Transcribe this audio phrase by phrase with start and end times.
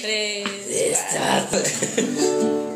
[0.00, 0.98] Tres.
[1.12, 1.62] Cada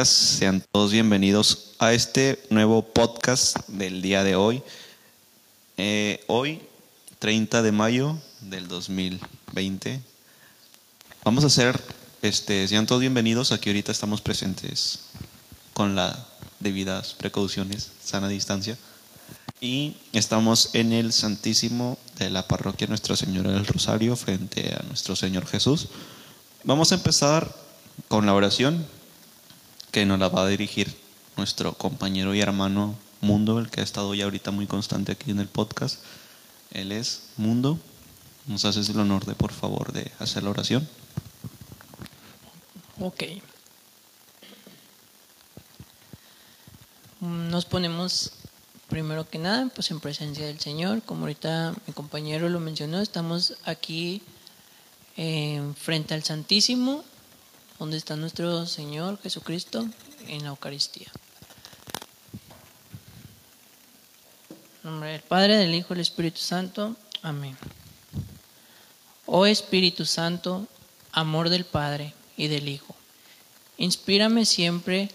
[0.00, 4.62] sean todos bienvenidos a este nuevo podcast del día de hoy.
[5.76, 6.62] Eh, hoy,
[7.18, 10.00] 30 de mayo del 2020,
[11.24, 11.78] vamos a hacer,
[12.22, 15.00] este, sean todos bienvenidos, aquí ahorita estamos presentes
[15.74, 16.16] con las
[16.58, 18.78] debidas precauciones, sana distancia,
[19.60, 25.16] y estamos en el Santísimo de la parroquia Nuestra Señora del Rosario frente a nuestro
[25.16, 25.88] Señor Jesús.
[26.64, 27.54] Vamos a empezar
[28.08, 28.86] con la oración
[29.92, 30.92] que nos la va a dirigir
[31.36, 35.38] nuestro compañero y hermano Mundo, el que ha estado ya ahorita muy constante aquí en
[35.38, 36.00] el podcast.
[36.72, 37.78] Él es Mundo.
[38.46, 40.88] Nos haces el honor de, por favor, de hacer la oración.
[42.98, 43.22] Ok.
[47.20, 48.32] Mm, Nos ponemos
[48.88, 51.02] primero que nada pues en presencia del Señor.
[51.02, 54.22] Como ahorita mi compañero lo mencionó, estamos aquí
[55.16, 57.04] eh, frente al Santísimo,
[57.82, 59.84] donde está nuestro Señor Jesucristo
[60.28, 61.10] en la Eucaristía.
[64.84, 66.94] En nombre del Padre, del Hijo y del Espíritu Santo.
[67.22, 67.58] Amén.
[69.26, 70.68] Oh Espíritu Santo,
[71.10, 72.94] amor del Padre y del Hijo,
[73.78, 75.10] inspírame siempre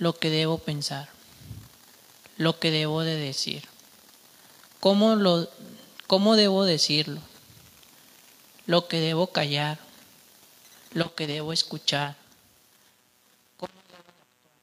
[0.00, 1.10] lo que debo pensar,
[2.38, 3.68] lo que debo de decir.
[4.80, 5.48] ¿Cómo, lo,
[6.08, 7.20] cómo debo decirlo?
[8.66, 9.78] Lo que debo callar,
[10.92, 12.16] lo que debo escuchar.
[13.56, 14.54] ¿Cómo debo actuar?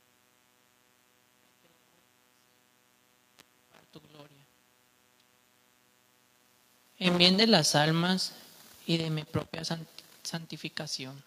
[3.72, 4.44] Para tu gloria.
[7.00, 8.34] En bien de las almas
[8.86, 9.88] y de mi propia sant-
[10.24, 11.22] santificación.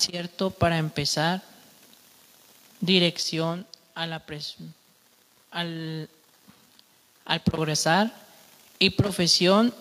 [0.00, 1.42] Cierto para empezar
[2.80, 4.22] dirección a la
[5.50, 6.08] al,
[7.24, 8.12] al progresar
[8.78, 9.74] y profesión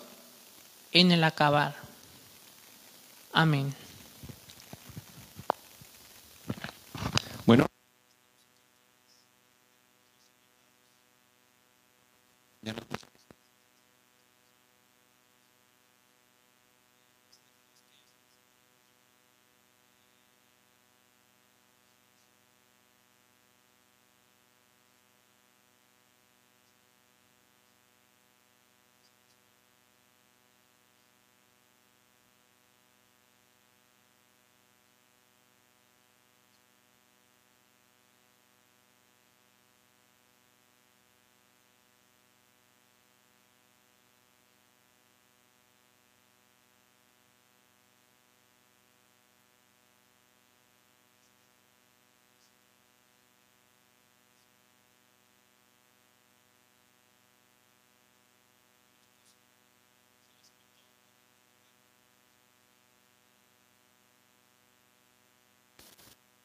[0.92, 1.76] en el acabar.
[3.32, 3.74] Amén.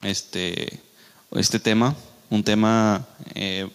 [0.04, 0.80] Este,
[1.32, 1.94] este tema,
[2.30, 3.68] un tema eh,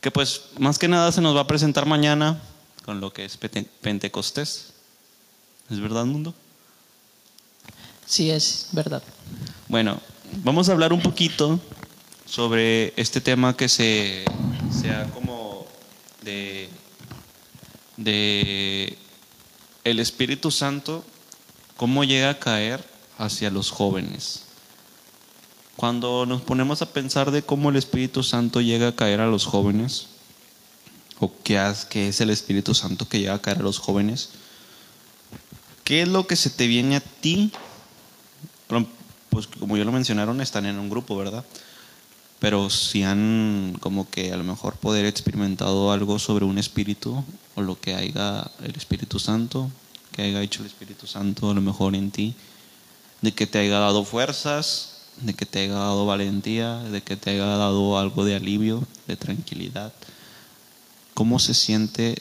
[0.00, 2.40] que pues más que nada se nos va a presentar mañana
[2.84, 4.72] con lo que es Pente- Pentecostés.
[5.68, 6.32] ¿Es verdad, mundo?
[8.06, 9.02] Sí, es verdad.
[9.68, 10.00] Bueno,
[10.44, 11.58] vamos a hablar un poquito
[12.24, 14.24] sobre este tema que se
[14.80, 15.66] sea como
[16.22, 16.68] de,
[17.96, 18.96] de
[19.82, 21.04] el Espíritu Santo,
[21.76, 22.84] cómo llega a caer
[23.18, 24.42] hacia los jóvenes.
[25.76, 29.44] Cuando nos ponemos a pensar de cómo el Espíritu Santo llega a caer a los
[29.46, 30.06] jóvenes,
[31.18, 31.58] o qué,
[31.94, 34.30] es el Espíritu Santo que llega a caer a los jóvenes,
[35.84, 37.52] ¿qué es lo que se te viene a ti
[39.36, 41.44] pues como ya lo mencionaron, están en un grupo, ¿verdad?
[42.38, 47.22] Pero si han como que a lo mejor poder experimentado algo sobre un espíritu
[47.54, 49.70] o lo que haya el Espíritu Santo,
[50.12, 52.34] que haya hecho el Espíritu Santo a lo mejor en ti,
[53.20, 57.30] de que te haya dado fuerzas, de que te haya dado valentía, de que te
[57.30, 59.92] haya dado algo de alivio, de tranquilidad.
[61.14, 62.16] ¿Cómo se siente?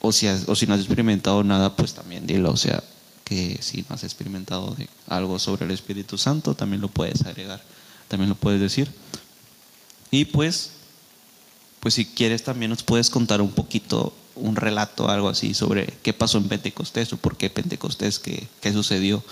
[0.00, 2.50] O si, o si no has experimentado nada, pues también dilo.
[2.50, 2.82] O sea,
[3.24, 4.74] que si no has experimentado
[5.06, 7.62] algo sobre el Espíritu Santo, también lo puedes agregar,
[8.08, 8.90] también lo puedes decir.
[10.10, 10.70] Y pues,
[11.80, 16.12] pues si quieres también nos puedes contar un poquito, un relato, algo así sobre qué
[16.12, 19.22] pasó en Pentecostés o por qué Pentecostés, qué, qué sucedió,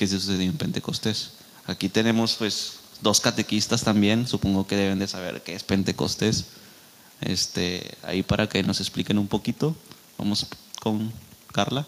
[0.00, 1.32] qué sucedió en Pentecostés.
[1.66, 6.46] Aquí tenemos pues dos catequistas también, supongo que deben de saber qué es Pentecostés.
[7.20, 9.76] Este, ahí para que nos expliquen un poquito.
[10.16, 10.46] Vamos
[10.80, 11.12] con
[11.52, 11.86] Carla.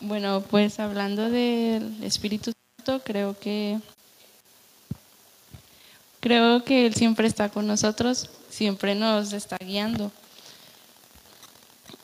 [0.00, 3.78] Bueno, pues hablando del Espíritu Santo, creo que
[6.18, 10.10] creo que él siempre está con nosotros, siempre nos está guiando.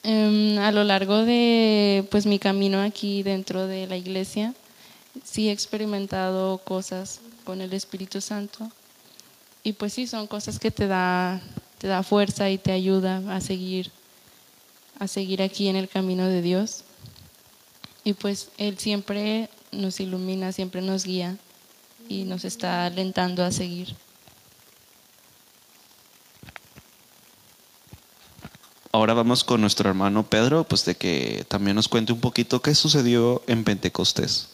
[0.03, 4.55] Em, a lo largo de pues mi camino aquí dentro de la iglesia,
[5.25, 8.71] sí he experimentado cosas con el Espíritu Santo
[9.63, 11.41] y pues sí son cosas que te da
[11.79, 13.91] te da fuerza y te ayuda a seguir
[14.99, 16.85] a seguir aquí en el camino de Dios.
[18.05, 21.37] Y pues Él siempre nos ilumina, siempre nos guía
[22.09, 23.95] y nos está alentando a seguir.
[28.99, 32.75] Ahora vamos con nuestro hermano Pedro, pues de que también nos cuente un poquito qué
[32.75, 34.49] sucedió en Pentecostés.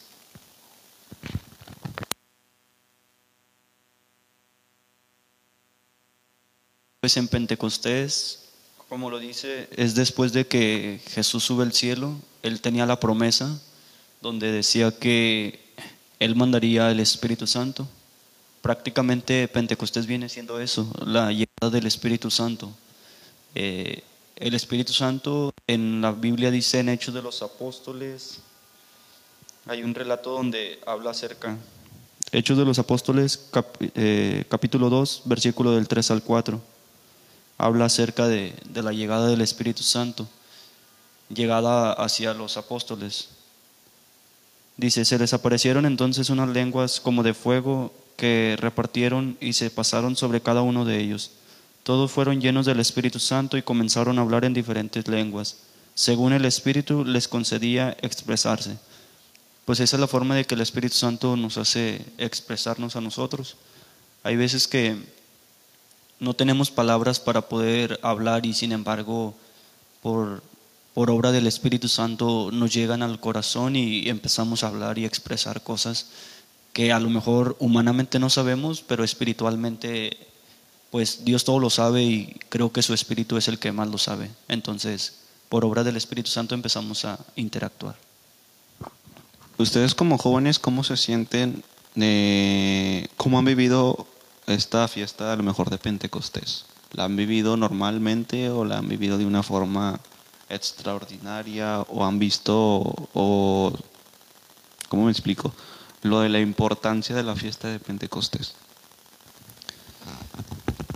[7.00, 8.50] Pues en Pentecostés,
[8.90, 13.58] como lo dice, es después de que Jesús sube al cielo, él tenía la promesa
[14.20, 15.58] donde decía que
[16.18, 17.88] Él mandaría el Espíritu Santo.
[18.60, 22.70] Prácticamente Pentecostés viene siendo eso, la llegada del Espíritu Santo.
[23.54, 24.02] Eh,
[24.36, 28.40] el Espíritu Santo en la Biblia dice en Hechos de los Apóstoles,
[29.66, 31.56] hay un relato donde habla acerca,
[32.32, 33.48] Hechos de los Apóstoles
[33.94, 36.60] eh, capítulo 2, versículo del 3 al 4,
[37.58, 40.26] habla acerca de, de la llegada del Espíritu Santo,
[41.28, 43.28] llegada hacia los apóstoles.
[44.76, 50.16] Dice, se les aparecieron entonces unas lenguas como de fuego que repartieron y se pasaron
[50.16, 51.30] sobre cada uno de ellos.
[51.84, 55.58] Todos fueron llenos del Espíritu Santo y comenzaron a hablar en diferentes lenguas,
[55.94, 58.78] según el Espíritu les concedía expresarse.
[59.66, 63.56] Pues esa es la forma de que el Espíritu Santo nos hace expresarnos a nosotros.
[64.22, 64.96] Hay veces que
[66.20, 69.34] no tenemos palabras para poder hablar y sin embargo
[70.00, 70.42] por,
[70.94, 76.06] obra del Espíritu Santo nos llegan al corazón y empezamos a hablar y expresar cosas
[76.72, 80.33] que a lo mejor humanamente no sabemos, pero espiritualmente
[80.94, 83.98] pues Dios todo lo sabe y creo que su Espíritu es el que más lo
[83.98, 84.30] sabe.
[84.46, 85.16] Entonces,
[85.48, 87.96] por obra del Espíritu Santo empezamos a interactuar.
[89.58, 91.64] Ustedes como jóvenes, ¿cómo se sienten?
[93.16, 94.06] ¿Cómo han vivido
[94.46, 96.64] esta fiesta a lo mejor de Pentecostés?
[96.92, 99.98] ¿La han vivido normalmente o la han vivido de una forma
[100.48, 102.54] extraordinaria o han visto
[103.14, 103.76] o
[104.88, 105.52] ¿cómo me explico?
[106.02, 108.54] Lo de la importancia de la fiesta de Pentecostés.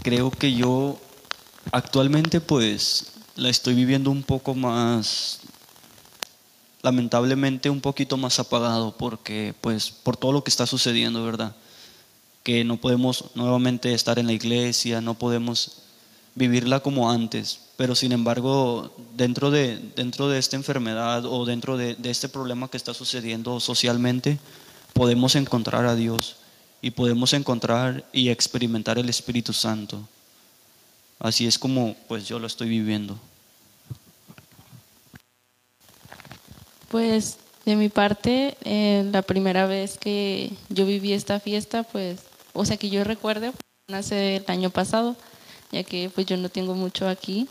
[0.03, 0.99] Creo que yo
[1.73, 5.41] actualmente pues la estoy viviendo un poco más
[6.83, 11.55] lamentablemente un poquito más apagado porque pues por todo lo que está sucediendo, ¿verdad?
[12.43, 15.83] Que no podemos nuevamente estar en la iglesia, no podemos
[16.35, 21.97] vivirla como antes, pero sin embargo, dentro de, dentro de esta enfermedad o dentro de,
[21.97, 24.39] de este problema que está sucediendo socialmente,
[24.93, 26.37] podemos encontrar a Dios
[26.81, 30.07] y podemos encontrar y experimentar el Espíritu Santo.
[31.19, 33.19] Así es como pues yo lo estoy viviendo.
[36.89, 42.21] Pues de mi parte, eh, la primera vez que yo viví esta fiesta, pues,
[42.55, 43.53] o sea que yo recuerde,
[43.89, 45.17] nace el año pasado,
[45.71, 47.47] ya que pues yo no tengo mucho aquí,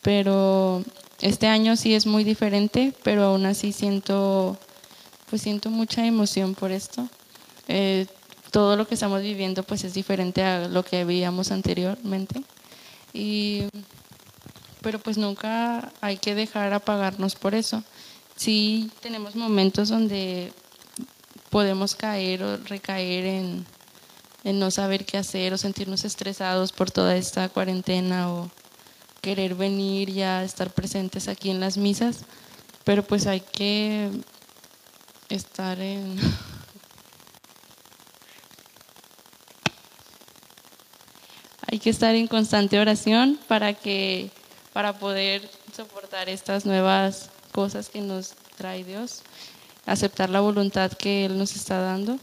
[0.00, 0.84] pero
[1.20, 4.56] este año sí es muy diferente, pero aún así siento,
[5.28, 7.08] pues siento mucha emoción por esto.
[7.66, 8.06] Eh,
[8.52, 12.44] todo lo que estamos viviendo pues es diferente a lo que veíamos anteriormente.
[13.12, 13.64] Y
[14.82, 17.82] pero pues nunca hay que dejar apagarnos por eso.
[18.36, 20.52] Sí tenemos momentos donde
[21.50, 23.66] podemos caer o recaer en,
[24.44, 28.50] en no saber qué hacer o sentirnos estresados por toda esta cuarentena o
[29.20, 32.24] querer venir ya estar presentes aquí en las misas,
[32.84, 34.10] pero pues hay que
[35.28, 36.18] estar en...
[41.72, 44.30] hay que estar en constante oración para que
[44.74, 49.22] para poder soportar estas nuevas cosas que nos trae Dios,
[49.86, 52.18] aceptar la voluntad que Él nos está dando.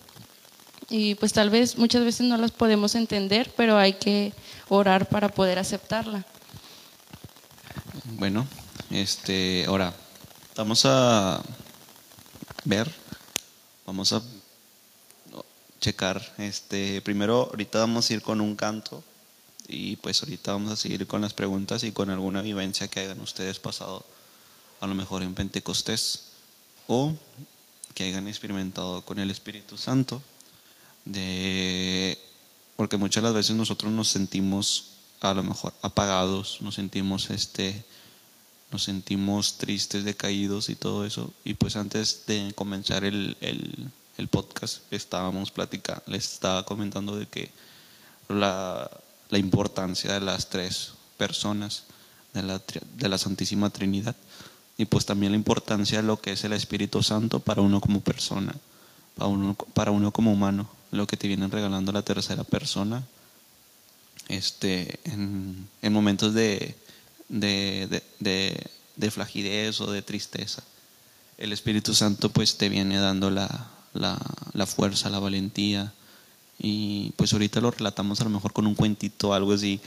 [0.87, 4.33] Y pues tal vez muchas veces no las podemos entender, pero hay que
[4.67, 6.23] orar para poder aceptarla.
[8.19, 8.45] Bueno,
[8.91, 9.95] este, ahora
[10.55, 11.41] vamos a
[12.65, 12.87] ver,
[13.87, 14.21] vamos a
[15.81, 19.03] checar, este, primero ahorita vamos a ir con un canto
[19.69, 23.21] y pues ahorita vamos a seguir con las preguntas y con alguna vivencia que hayan
[23.21, 24.05] ustedes pasado
[24.81, 26.29] a lo mejor en Pentecostés
[26.87, 27.13] o
[27.93, 30.21] que hayan experimentado con el Espíritu Santo
[31.05, 32.17] de
[32.75, 37.85] porque muchas las veces nosotros nos sentimos a lo mejor apagados, nos sentimos este
[38.71, 41.33] nos sentimos tristes, decaídos y todo eso.
[41.43, 47.25] Y pues antes de comenzar el, el, el podcast estábamos platicando, les estaba comentando de
[47.25, 47.49] que
[48.27, 48.89] la,
[49.29, 51.83] la importancia de las tres personas
[52.33, 52.61] de la,
[52.97, 54.15] de la Santísima Trinidad
[54.77, 58.01] y pues también la importancia de lo que es el Espíritu Santo para uno como
[58.01, 58.55] persona,
[59.15, 63.03] para uno, para uno como humano, lo que te vienen regalando la tercera persona
[64.29, 66.75] este, en, en momentos de,
[67.27, 70.63] de, de, de, de flagidez o de tristeza.
[71.37, 74.17] El Espíritu Santo pues te viene dando la, la,
[74.53, 75.93] la fuerza, la valentía,
[76.59, 79.79] y pues ahorita lo relatamos a lo mejor con un cuentito algo así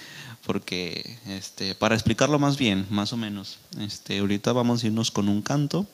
[0.47, 5.29] porque este para explicarlo más bien más o menos este ahorita vamos a irnos con
[5.29, 5.87] un canto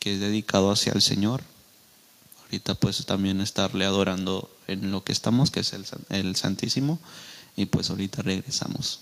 [0.00, 1.42] que es dedicado hacia el Señor.
[2.42, 6.98] Ahorita pues también estarle adorando en lo que estamos que es el, el Santísimo
[7.54, 9.00] y pues ahorita regresamos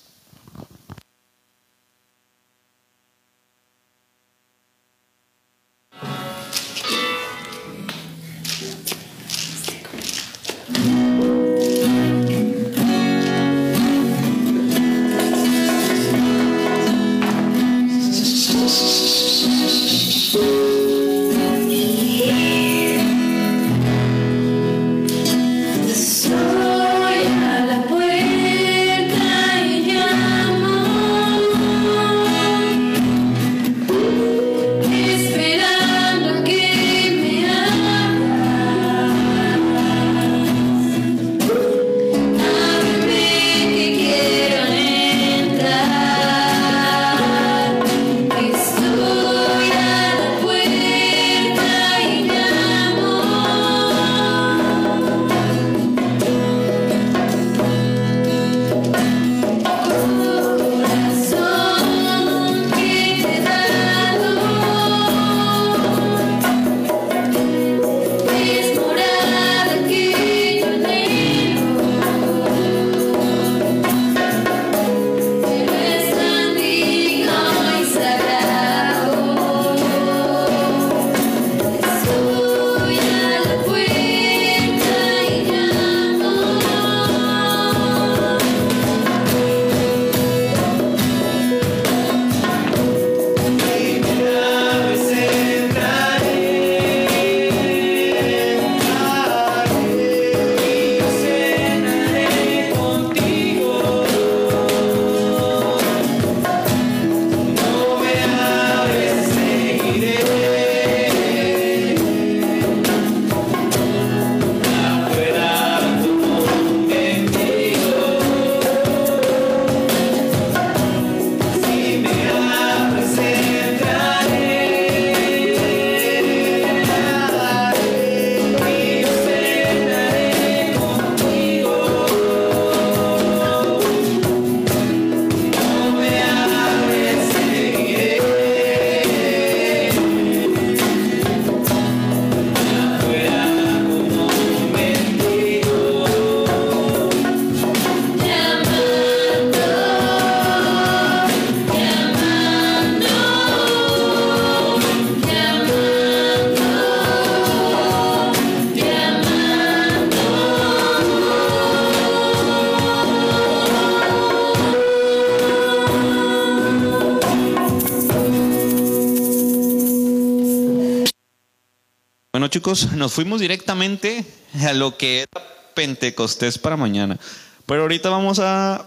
[172.68, 174.26] chicos, nos fuimos directamente
[174.66, 175.42] a lo que era
[175.74, 177.18] Pentecostés para mañana.
[177.64, 178.86] Pero ahorita vamos a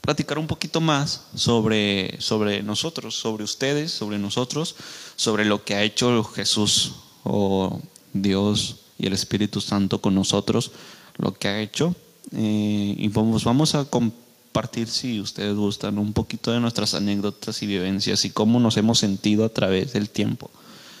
[0.00, 4.74] platicar un poquito más sobre, sobre nosotros, sobre ustedes, sobre nosotros,
[5.14, 7.80] sobre lo que ha hecho Jesús o
[8.12, 10.72] Dios y el Espíritu Santo con nosotros,
[11.18, 11.94] lo que ha hecho.
[12.32, 17.66] Eh, y vamos, vamos a compartir, si ustedes gustan, un poquito de nuestras anécdotas y
[17.66, 20.50] vivencias y cómo nos hemos sentido a través del tiempo.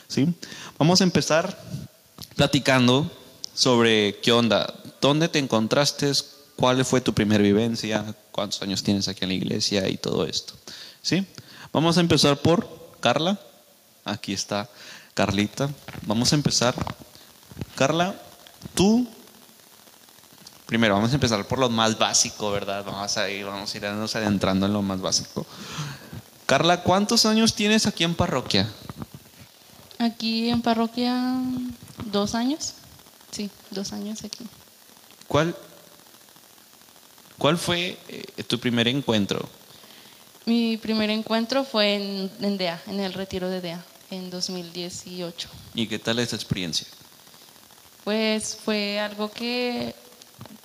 [0.08, 0.26] ¿sí?
[0.78, 1.56] Vamos a empezar
[2.38, 3.10] platicando
[3.52, 6.12] sobre qué onda, dónde te encontraste,
[6.54, 10.54] cuál fue tu primera vivencia, cuántos años tienes aquí en la iglesia y todo esto.
[11.02, 11.26] ¿sí?
[11.72, 12.68] Vamos a empezar por
[13.00, 13.40] Carla.
[14.04, 14.70] Aquí está
[15.14, 15.68] Carlita.
[16.06, 16.74] Vamos a empezar.
[17.74, 18.14] Carla,
[18.74, 19.06] tú
[20.66, 22.84] Primero, vamos a empezar por lo más básico, ¿verdad?
[22.84, 25.46] Vamos a ir, vamos a irnos adentrando en lo más básico.
[26.44, 28.68] Carla, ¿cuántos años tienes aquí en parroquia?
[29.98, 31.34] Aquí en parroquia,
[32.06, 32.74] dos años.
[33.30, 34.46] Sí, dos años aquí.
[35.26, 35.54] ¿Cuál,
[37.36, 39.48] cuál fue eh, tu primer encuentro?
[40.46, 45.48] Mi primer encuentro fue en, en DEA, en el retiro de DEA, en 2018.
[45.74, 46.86] ¿Y qué tal esa experiencia?
[48.04, 49.94] Pues fue algo que,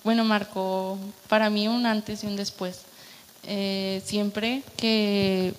[0.02, 2.80] bueno, marcó para mí un antes y un después.
[3.42, 5.52] Eh, siempre que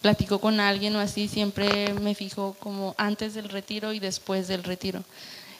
[0.00, 4.64] platico con alguien o así, siempre me fijo como antes del retiro y después del
[4.64, 5.04] retiro.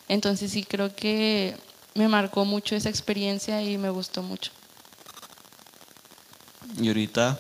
[0.09, 1.57] Entonces sí creo que
[1.95, 4.51] me marcó mucho esa experiencia y me gustó mucho.
[6.81, 7.39] Y ahorita,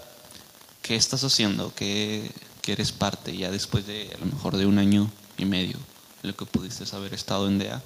[0.83, 1.73] ¿qué estás haciendo?
[1.75, 2.31] ¿Qué,
[2.63, 5.79] qué eres parte ya después de a lo mejor de un año y medio,
[6.23, 7.83] lo que pudiste haber estado en DEA?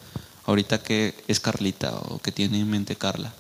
[0.47, 3.33] Ahorita, ¿qué es Carlita o qué tiene en mente Carla?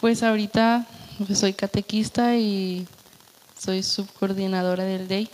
[0.00, 0.86] Pues ahorita
[1.26, 2.86] pues, soy catequista y
[3.64, 5.28] soy subcoordinadora del DEI.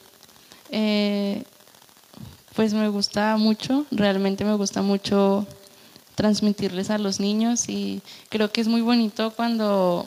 [0.71, 1.43] Eh,
[2.55, 5.47] pues me gusta mucho, realmente me gusta mucho
[6.15, 10.07] transmitirles a los niños y creo que es muy bonito cuando,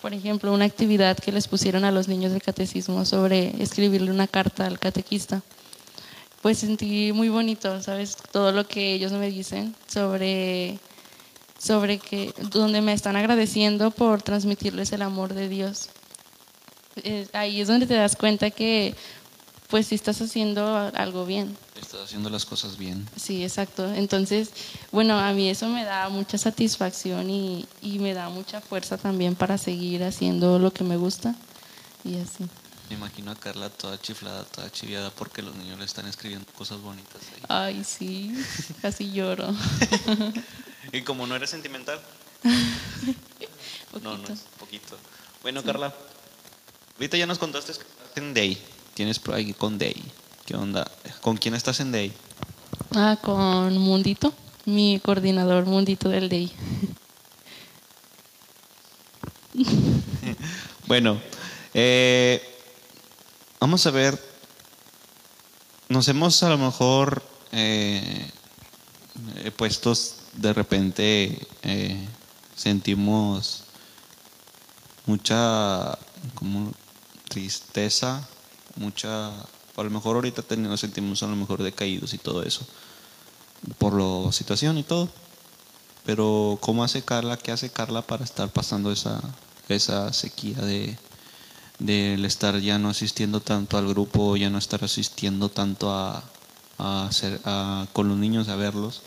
[0.00, 4.26] por ejemplo, una actividad que les pusieron a los niños del catecismo sobre escribirle una
[4.26, 5.42] carta al catequista.
[6.42, 8.16] Pues sentí muy bonito, ¿sabes?
[8.32, 10.78] Todo lo que ellos me dicen sobre
[11.58, 15.90] sobre que donde me están agradeciendo por transmitirles el amor de Dios.
[17.32, 18.94] Ahí es donde te das cuenta que
[19.68, 21.56] pues si estás haciendo algo bien.
[21.80, 23.08] Estás haciendo las cosas bien.
[23.16, 23.92] Sí, exacto.
[23.94, 24.50] Entonces,
[24.90, 29.36] bueno, a mí eso me da mucha satisfacción y, y me da mucha fuerza también
[29.36, 31.36] para seguir haciendo lo que me gusta
[32.04, 32.48] y así.
[32.88, 36.80] Me imagino a Carla toda chiflada, toda chiviada porque los niños le están escribiendo cosas
[36.80, 37.42] bonitas ahí.
[37.48, 38.34] Ay, sí,
[38.82, 39.54] casi lloro.
[40.92, 42.00] ¿Y como no eres sentimental?
[44.02, 44.96] No, no es poquito.
[45.42, 45.92] Bueno, Carla,
[47.00, 48.60] ahorita ya nos contaste que estás en Day.
[48.92, 49.96] Tienes por ahí con Day.
[50.44, 50.86] ¿Qué onda?
[51.22, 52.12] ¿Con quién estás en Day?
[52.94, 54.34] Ah, con Mundito,
[54.66, 56.52] mi coordinador Mundito del DEI.
[60.86, 61.20] Bueno,
[61.72, 62.42] eh,
[63.60, 64.20] vamos a ver.
[65.88, 68.28] Nos hemos a lo mejor eh,
[69.36, 72.08] eh, puestos de repente, eh,
[72.56, 73.62] sentimos
[75.06, 75.96] mucha
[76.34, 76.72] como
[77.30, 78.28] tristeza,
[78.76, 82.66] mucha, a lo mejor ahorita nos sentimos a lo mejor decaídos y todo eso,
[83.78, 85.08] por la situación y todo.
[86.04, 87.36] Pero ¿cómo hace Carla?
[87.36, 89.20] ¿Qué hace Carla para estar pasando esa,
[89.68, 90.98] esa sequía de
[91.80, 96.22] del estar ya no asistiendo tanto al grupo, ya no estar asistiendo tanto a,
[96.78, 97.40] hacer,
[97.92, 99.02] con los niños a verlos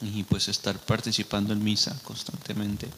[0.00, 2.88] y pues estar participando en misa constantemente.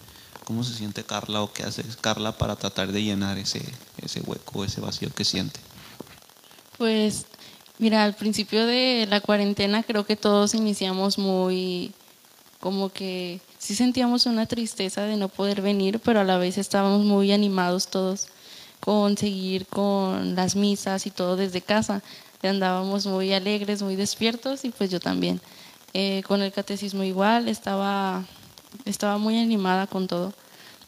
[0.48, 3.60] ¿Cómo se siente Carla o qué hace Carla para tratar de llenar ese,
[4.02, 5.60] ese hueco, ese vacío que siente?
[6.78, 7.26] Pues
[7.76, 11.92] mira, al principio de la cuarentena creo que todos iniciamos muy
[12.60, 17.04] como que sí sentíamos una tristeza de no poder venir, pero a la vez estábamos
[17.04, 18.28] muy animados todos
[18.80, 22.02] con seguir con las misas y todo desde casa.
[22.42, 25.42] Andábamos muy alegres, muy despiertos y pues yo también.
[25.92, 28.24] Eh, con el catecismo igual, estaba,
[28.84, 30.32] estaba muy animada con todo.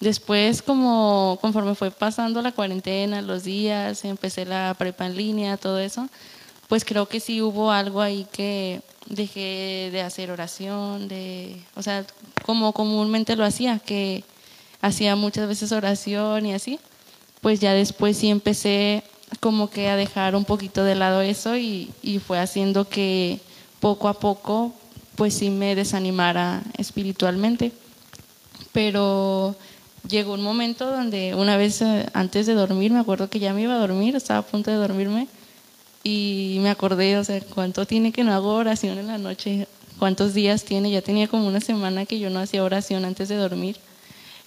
[0.00, 5.78] Después, como conforme fue pasando la cuarentena, los días, empecé la prepa en línea, todo
[5.78, 6.08] eso,
[6.68, 12.06] pues creo que sí hubo algo ahí que dejé de hacer oración, de, o sea,
[12.46, 14.24] como comúnmente lo hacía, que
[14.80, 16.80] hacía muchas veces oración y así,
[17.42, 19.02] pues ya después sí empecé
[19.40, 23.40] como que a dejar un poquito de lado eso y, y fue haciendo que
[23.80, 24.72] poco a poco
[25.20, 27.72] pues sí me desanimara espiritualmente.
[28.72, 29.54] Pero
[30.08, 33.60] llegó un momento donde una vez eh, antes de dormir, me acuerdo que ya me
[33.60, 35.28] iba a dormir, estaba a punto de dormirme
[36.02, 40.32] Y me acordé, o sea, cuánto tiene que no hago oración en la noche, cuántos
[40.32, 43.76] días tiene, ya tenía como una semana que yo no hacía oración antes de dormir.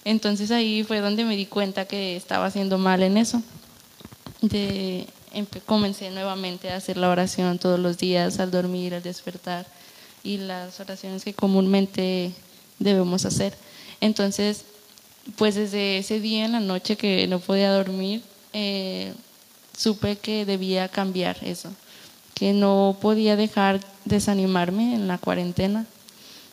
[0.04, 3.40] Entonces ahí fue donde me di cuenta que estaba haciendo mal en eso.
[4.40, 5.06] De,
[5.66, 9.66] comencé nuevamente a hacer la oración todos los días, al dormir, al despertar,
[10.24, 12.32] y las oraciones que comúnmente
[12.80, 13.54] debemos hacer.
[14.00, 14.64] Entonces,
[15.36, 19.12] pues desde ese día en la noche que no podía dormir, eh,
[19.76, 21.70] supe que debía cambiar eso,
[22.34, 25.86] que no podía dejar desanimarme en la cuarentena,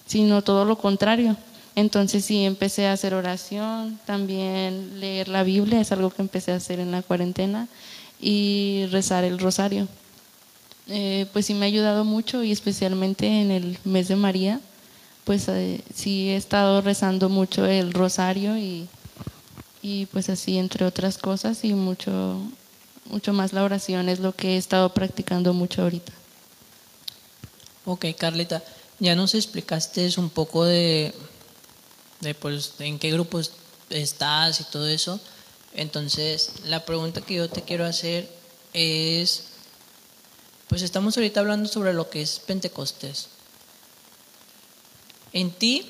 [0.06, 1.38] sino todo lo contrario.
[1.76, 6.58] Entonces sí, empecé a hacer oración, también leer la Biblia, es algo que empecé a
[6.58, 7.68] hacer en la cuarentena,
[8.20, 9.88] y rezar el rosario.
[10.88, 14.60] Eh, pues sí me ha ayudado mucho y especialmente en el mes de María,
[15.24, 18.88] pues eh, sí he estado rezando mucho el rosario y,
[19.82, 22.42] y pues así entre otras cosas y mucho,
[23.06, 26.12] mucho más la oración es lo que he estado practicando mucho ahorita.
[27.86, 28.64] Ok, Carlita,
[29.00, 31.14] ya nos explicaste un poco de,
[32.20, 33.52] de pues, en qué grupos
[33.90, 35.20] estás y todo eso.
[35.74, 38.30] Entonces, la pregunta que yo te quiero hacer
[38.74, 39.46] es,
[40.72, 43.28] pues estamos ahorita hablando sobre lo que es Pentecostés.
[45.34, 45.86] En ti,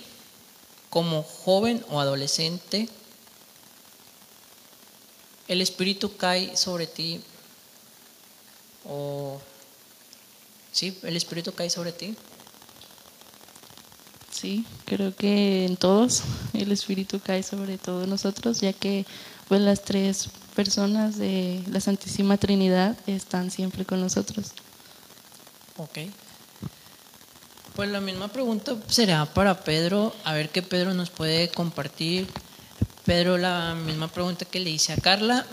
[0.90, 2.90] como joven o adolescente,
[5.48, 7.22] el Espíritu cae sobre ti
[8.90, 9.40] o
[10.72, 12.16] Sí, el Espíritu cae sobre ti.
[14.32, 19.06] Sí, creo que en todos el Espíritu cae sobre todos nosotros, ya que
[19.48, 24.54] pues las tres personas de la Santísima Trinidad están siempre con nosotros.
[25.78, 26.00] Ok.
[27.76, 32.28] Pues la misma pregunta será para Pedro, a ver qué Pedro nos puede compartir.
[33.06, 35.46] Pedro, la misma pregunta que le hice a Carla.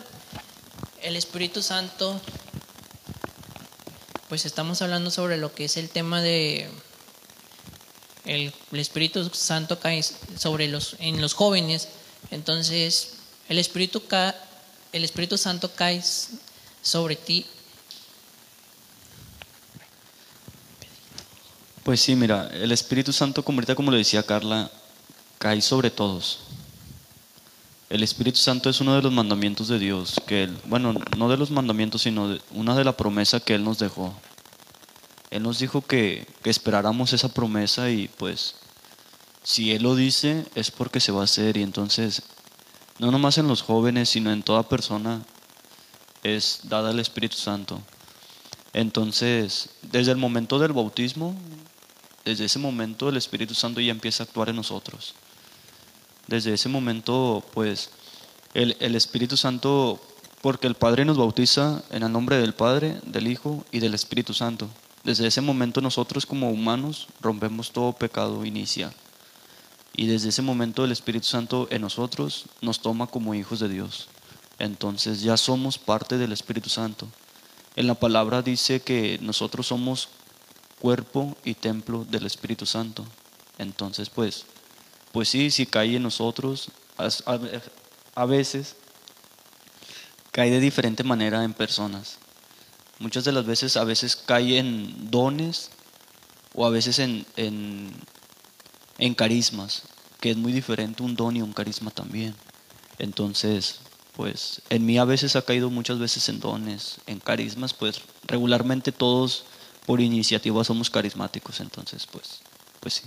[1.01, 2.21] El Espíritu Santo,
[4.29, 6.69] pues estamos hablando sobre lo que es el tema de
[8.25, 11.89] el, el Espíritu Santo cae sobre los en los jóvenes.
[12.33, 13.11] Entonces,
[13.49, 14.35] el Espíritu ca-
[14.93, 16.03] el Espíritu Santo cae
[16.83, 17.47] sobre ti
[21.89, 24.71] Pues sí, mira, el Espíritu Santo, como ahorita como le decía Carla,
[25.39, 26.41] cae sobre todos.
[27.89, 31.39] El Espíritu Santo es uno de los mandamientos de Dios, que él, bueno, no de
[31.39, 34.13] los mandamientos, sino una de la promesa que Él nos dejó.
[35.31, 38.57] Él nos dijo que, que esperáramos esa promesa y pues
[39.43, 42.23] si Él lo dice es porque se va a hacer y entonces
[42.99, 45.23] no nomás en los jóvenes, sino en toda persona
[46.23, 47.81] es dada el Espíritu Santo.
[48.75, 51.35] Entonces, desde el momento del bautismo,
[52.29, 55.15] desde ese momento el Espíritu Santo ya empieza a actuar en nosotros.
[56.27, 57.89] Desde ese momento, pues,
[58.53, 59.99] el, el Espíritu Santo,
[60.43, 64.35] porque el Padre nos bautiza en el nombre del Padre, del Hijo y del Espíritu
[64.35, 64.69] Santo.
[65.05, 68.93] Desde ese momento nosotros como humanos rompemos todo pecado inicial.
[69.97, 74.09] Y desde ese momento el Espíritu Santo en nosotros nos toma como hijos de Dios.
[74.59, 77.09] Entonces ya somos parte del Espíritu Santo.
[77.75, 80.11] En la palabra dice que nosotros somos
[80.81, 83.05] cuerpo y templo del Espíritu Santo.
[83.59, 84.45] Entonces, pues,
[85.13, 88.77] pues sí, si cae en nosotros, a, veces
[90.33, 92.19] cae de diferente manera en personas.
[92.99, 95.71] Muchas de las veces, a veces cae en dones
[96.55, 99.83] o a veces en, en carismas,
[100.21, 102.35] que es muy diferente un don y un carisma también.
[102.99, 103.81] Entonces,
[104.17, 108.91] pues en mí a veces ha caído muchas veces en dones, en carismas, pues regularmente
[108.91, 109.45] todos
[109.89, 112.41] por iniciativa somos carismáticos, entonces pues,
[112.79, 113.05] pues sí.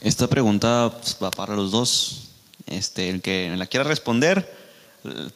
[0.00, 2.30] Esta pregunta va para los dos.
[2.66, 4.44] Este, el que la quiera responder,
[5.04, 5.30] eh,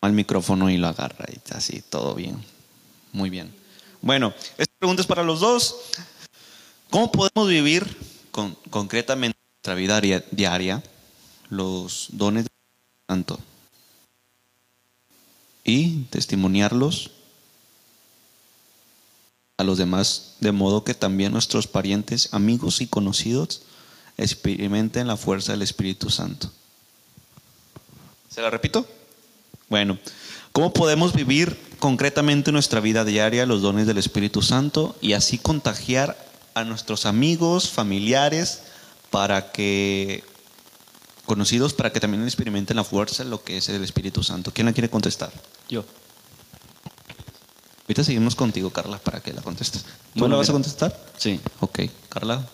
[0.00, 2.42] el micrófono y lo agarra y así, todo bien.
[3.12, 3.54] Muy bien.
[4.00, 5.76] Bueno, esta pregunta es para los dos.
[6.88, 7.84] ¿Cómo podemos vivir
[8.30, 10.82] con, concretamente en nuestra vida diaria-
[11.50, 12.46] los dones?
[15.64, 17.10] Y testimoniarlos
[19.56, 23.62] a los demás, de modo que también nuestros parientes, amigos y conocidos
[24.16, 26.50] experimenten la fuerza del Espíritu Santo.
[28.30, 28.86] ¿Se la repito?
[29.68, 29.98] Bueno,
[30.52, 35.38] ¿cómo podemos vivir concretamente en nuestra vida diaria los dones del Espíritu Santo y así
[35.38, 36.16] contagiar
[36.54, 38.62] a nuestros amigos, familiares,
[39.10, 40.24] para que
[41.30, 44.50] conocidos, para que también experimenten la fuerza lo que es el Espíritu Santo?
[44.52, 45.30] ¿Quién la quiere contestar?
[45.68, 45.84] Yo.
[47.84, 49.84] Ahorita seguimos contigo, Carla, para que la contestes.
[49.84, 51.06] ¿Tú Bueno, la vas a contestar?
[51.18, 51.40] Sí.
[51.60, 52.44] Ok, Carla.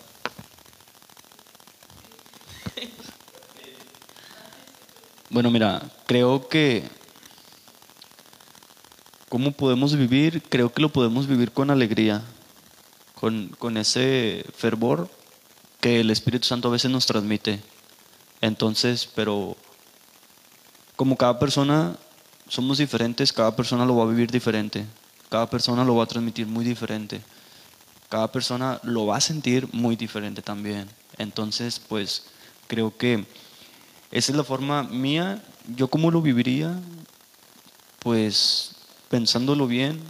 [5.31, 6.85] Bueno, mira, creo que
[9.31, 10.43] ¿Cómo podemos vivir?
[10.51, 12.23] Creo que lo podemos vivir con alegría,
[13.15, 15.09] con, con ese fervor
[15.81, 17.61] que el Espíritu Santo a veces nos transmite.
[18.41, 19.57] Entonces, pero
[20.97, 21.97] como cada persona
[22.49, 24.87] somos diferentes, cada persona lo va a vivir diferente,
[25.29, 27.21] cada persona lo va a transmitir muy diferente,
[28.09, 30.89] cada persona lo va a sentir muy diferente también.
[31.19, 32.25] Entonces, pues
[32.67, 33.27] creo que
[34.11, 35.43] esa es la forma mía,
[35.77, 36.79] yo cómo lo viviría,
[37.99, 38.73] pues
[39.09, 40.01] pensándolo bien,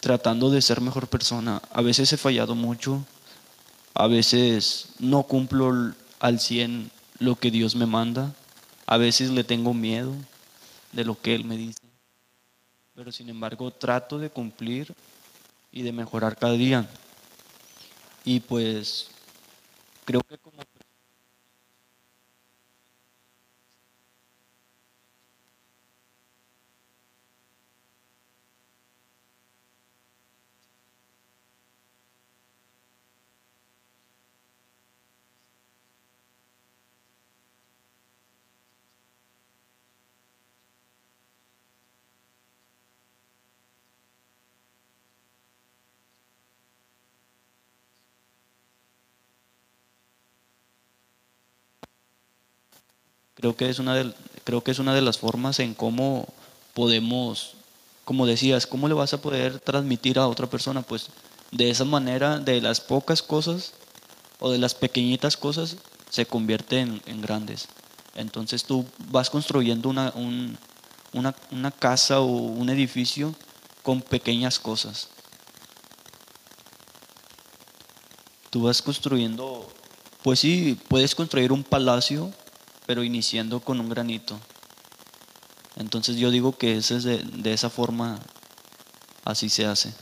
[0.00, 1.60] tratando de ser mejor persona.
[1.72, 3.04] A veces he fallado mucho,
[3.94, 6.90] a veces no cumplo al 100
[7.22, 8.34] lo que Dios me manda,
[8.86, 10.12] a veces le tengo miedo
[10.92, 11.80] de lo que Él me dice,
[12.94, 14.92] pero sin embargo trato de cumplir
[15.70, 16.86] y de mejorar cada día.
[18.24, 19.08] Y pues
[20.04, 20.62] creo que como
[53.42, 56.28] Creo que es una de, creo que es una de las formas en cómo
[56.74, 57.54] podemos,
[58.04, 61.08] como decías, cómo le vas a poder transmitir a otra persona, pues
[61.50, 63.72] de esa manera, de las pocas cosas
[64.38, 65.76] o de las pequeñitas cosas,
[66.08, 67.66] se convierten en, grandes.
[68.14, 70.56] Entonces tú vas construyendo una, un,
[71.12, 73.34] una, una casa o un edificio
[73.82, 75.08] con pequeñas cosas.
[78.50, 79.66] Tú vas construyendo,
[80.22, 82.32] pues sí, puedes construir un palacio
[82.86, 84.38] pero iniciando con un granito.
[85.76, 88.18] Entonces yo digo que ese es de, de esa forma,
[89.24, 89.94] así se hace.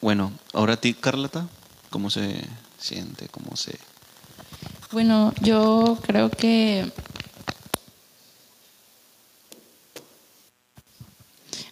[0.00, 1.46] Bueno, ahora a ti, Carlota,
[1.90, 2.42] ¿cómo se
[2.78, 3.28] siente?
[3.28, 3.78] ¿Cómo se...?
[4.92, 6.90] Bueno, yo creo que...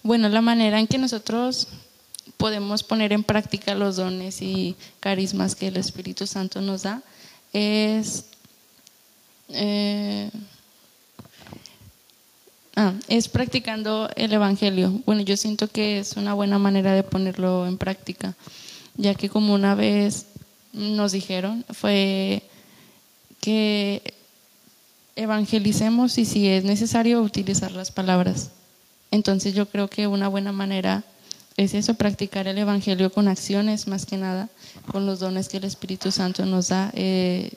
[0.02, 1.68] Bueno, la manera en que nosotros
[2.38, 7.02] podemos poner en práctica los dones y carismas que el Espíritu Santo nos da
[7.52, 8.26] es,
[9.48, 10.30] eh,
[12.76, 15.02] ah, es practicando el Evangelio.
[15.04, 18.34] Bueno, yo siento que es una buena manera de ponerlo en práctica,
[18.96, 20.26] ya que como una vez
[20.72, 22.42] nos dijeron, fue
[23.40, 24.14] que
[25.16, 28.52] evangelicemos y si es necesario utilizar las palabras.
[29.10, 31.02] Entonces yo creo que una buena manera
[31.58, 34.48] es eso, practicar el Evangelio con acciones más que nada,
[34.92, 36.92] con los dones que el Espíritu Santo nos da.
[36.94, 37.50] Eh,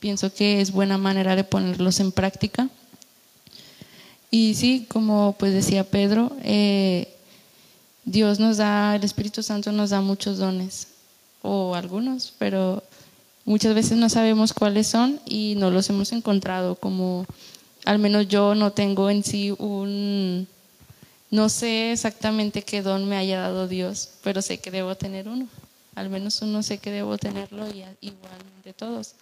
[0.00, 2.68] pienso que es buena manera de ponerlos en práctica.
[4.30, 7.08] Y sí, como pues decía Pedro, eh,
[8.04, 10.88] Dios nos da, el Espíritu Santo nos da muchos dones,
[11.40, 12.82] o algunos, pero
[13.46, 17.24] muchas veces no sabemos cuáles son y no los hemos encontrado, como
[17.86, 20.46] al menos yo no tengo en sí un
[21.30, 25.46] no sé exactamente qué don me haya dado Dios, pero sé que debo tener uno.
[25.94, 29.14] Al menos uno sé que debo tenerlo y igual de todos.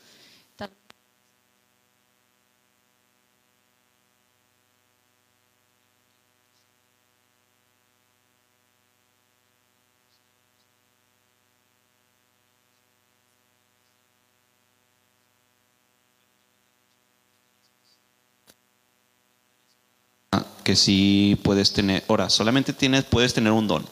[20.67, 23.87] Que sí puedes tener, ahora, solamente tienes, puedes tener un don,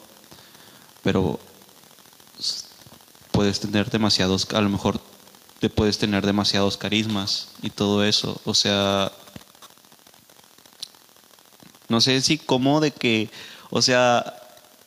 [1.05, 1.39] pero
[3.31, 5.01] puedes tener demasiados, a lo mejor
[5.61, 9.13] te puedes tener demasiados carismas y todo eso, o sea,
[11.89, 13.31] no sé si como de que,
[13.71, 14.35] o sea,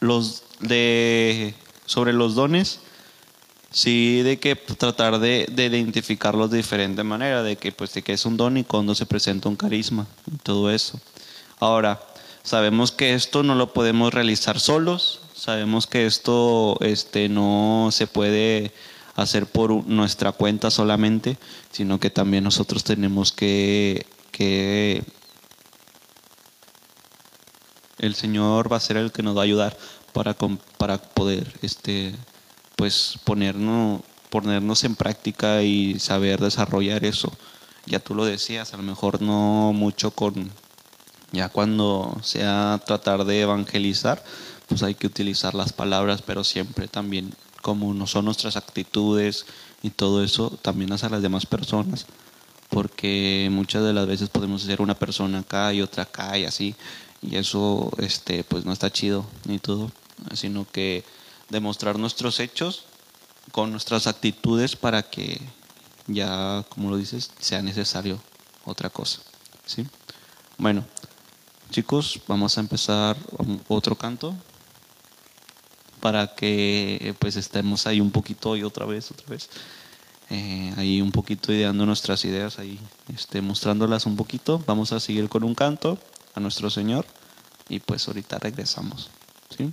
[0.02, 2.82] los de, sobre los dones,
[3.72, 8.12] sí de que tratar de, de, identificarlos de diferente manera, de que pues de que
[8.12, 11.00] es un don y cuando se presenta un carisma y todo eso.
[11.60, 12.00] Ahora,
[12.44, 18.72] sabemos que esto no lo podemos realizar solos, sabemos que esto este, no se puede
[19.16, 21.38] hacer por nuestra cuenta solamente,
[21.72, 25.04] sino que también nosotros tenemos que, que
[27.98, 29.76] el Señor va a ser el que nos va a ayudar
[30.14, 30.36] para,
[30.78, 32.14] para poder este,
[32.76, 37.32] pues ponernos, ponernos en práctica y saber desarrollar eso.
[37.88, 40.52] Ya tú lo decías, a lo mejor no mucho con,
[41.32, 44.24] ya cuando sea tratar de evangelizar,
[44.68, 49.46] pues hay que utilizar las palabras, pero siempre también como no son nuestras actitudes
[49.82, 52.06] y todo eso, también hacia las demás personas,
[52.70, 56.76] porque muchas de las veces podemos ser una persona acá y otra acá y así,
[57.22, 59.92] y eso este pues no está chido ni todo,
[60.34, 61.04] sino que
[61.50, 62.86] demostrar nuestros hechos
[63.52, 65.42] con nuestras actitudes para que
[66.08, 68.20] ya, como lo dices, sea necesario
[68.66, 69.20] otra cosa,
[69.66, 69.86] ¿sí?
[70.58, 70.86] Bueno,
[71.70, 73.18] chicos, vamos a empezar
[73.68, 74.36] otro canto
[76.00, 79.50] para que pues estemos ahí un poquito y otra vez, otra vez,
[80.30, 82.80] eh, ahí un poquito ideando nuestras ideas, ahí
[83.14, 84.62] este, mostrándolas un poquito.
[84.66, 85.98] Vamos a seguir con un canto
[86.36, 87.06] a nuestro Señor
[87.70, 89.10] y pues ahorita regresamos.
[89.56, 89.70] ¿sí?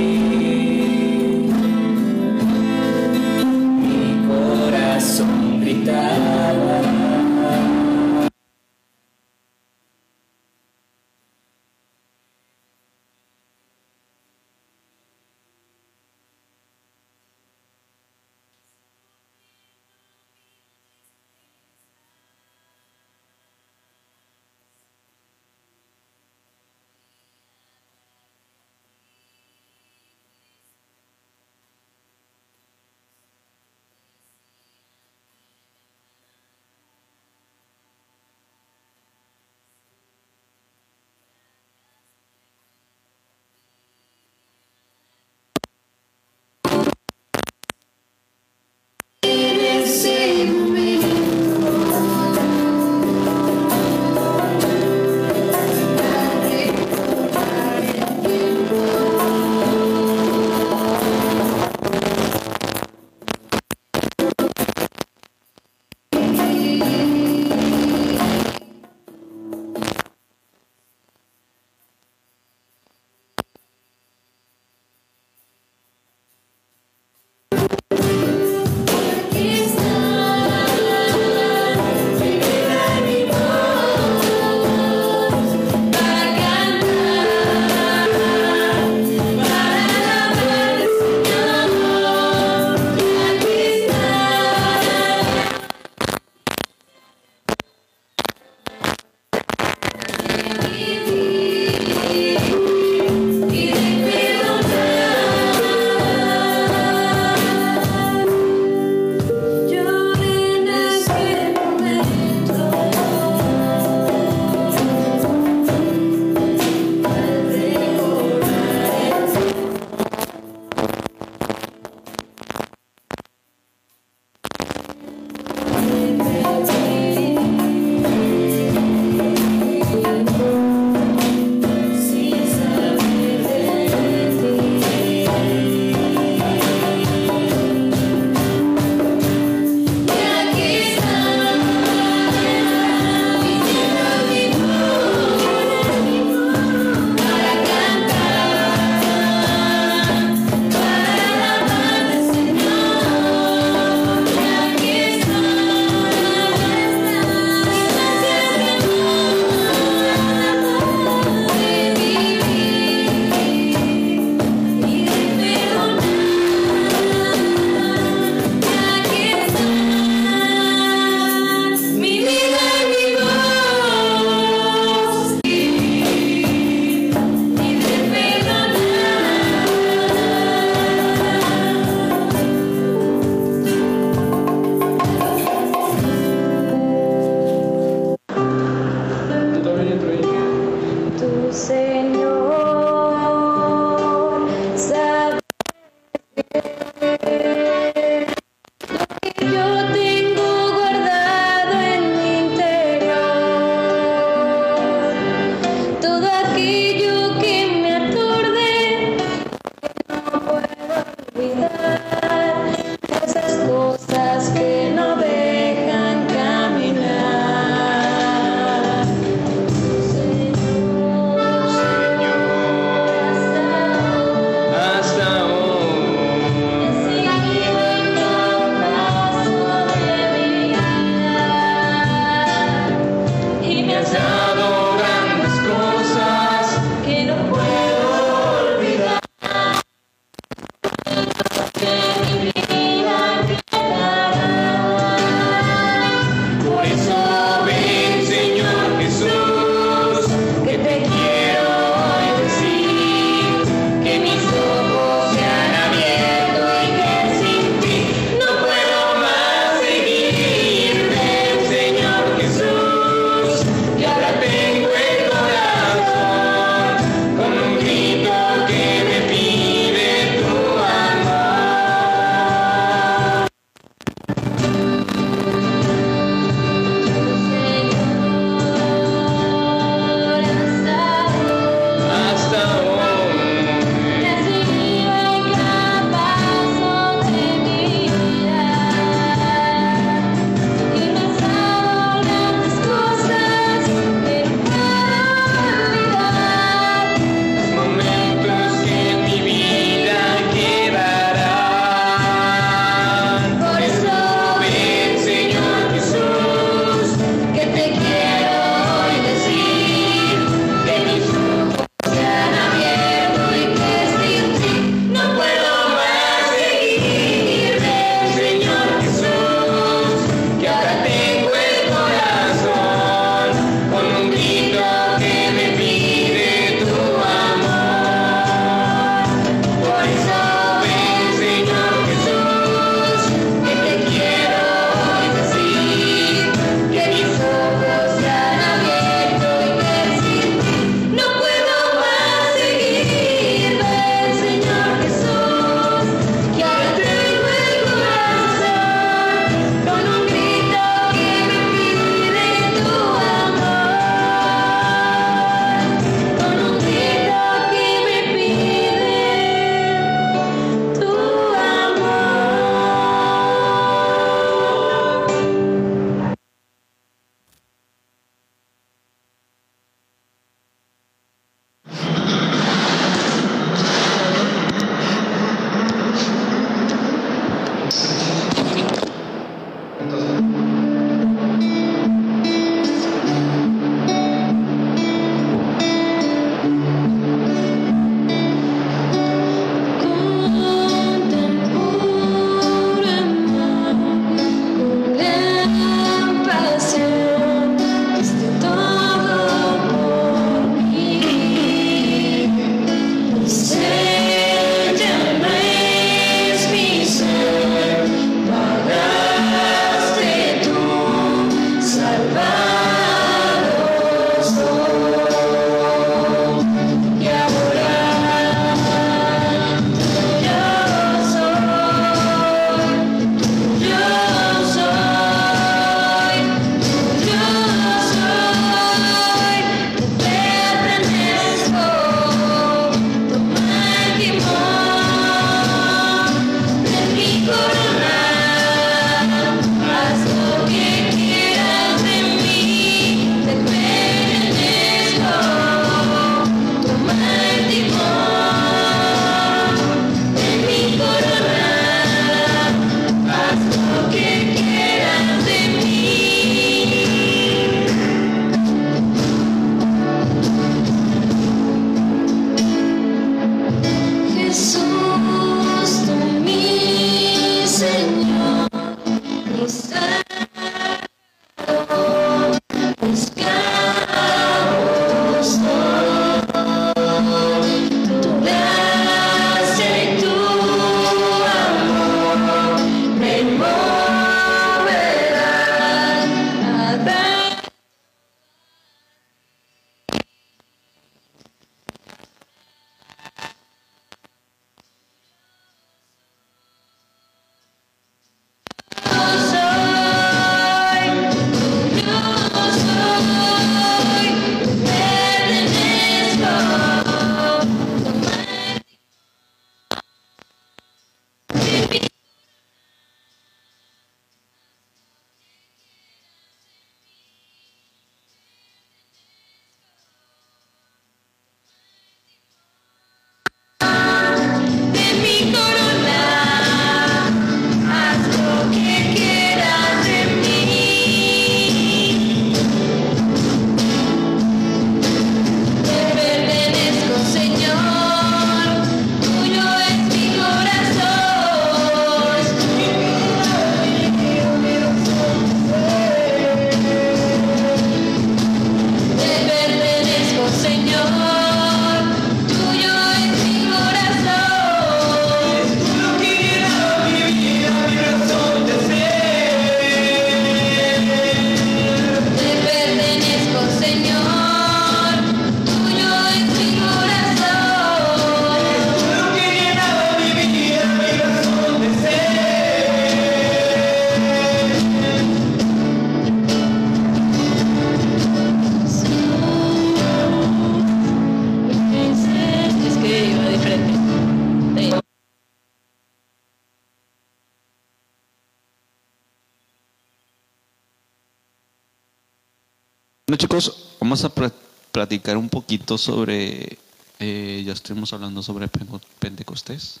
[595.08, 596.76] Platicar un poquito sobre,
[597.18, 600.00] eh, ya estuvimos hablando sobre Pen- Pentecostés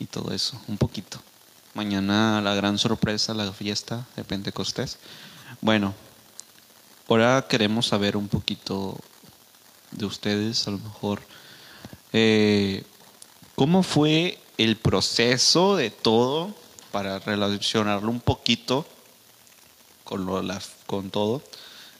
[0.00, 1.20] y todo eso, un poquito.
[1.74, 4.98] Mañana la gran sorpresa, la fiesta de Pentecostés.
[5.60, 5.94] Bueno,
[7.08, 8.98] ahora queremos saber un poquito
[9.92, 11.22] de ustedes, a lo mejor,
[12.12, 12.82] eh,
[13.54, 16.52] ¿cómo fue el proceso de todo
[16.90, 18.84] para relacionarlo un poquito
[20.02, 21.40] con, lo, la- con todo?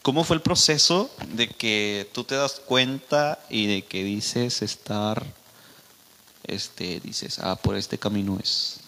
[0.05, 5.25] ¿Cómo fue el proceso de que tú te das cuenta y de que dices estar,
[6.47, 8.81] este, dices, ah, por este camino es,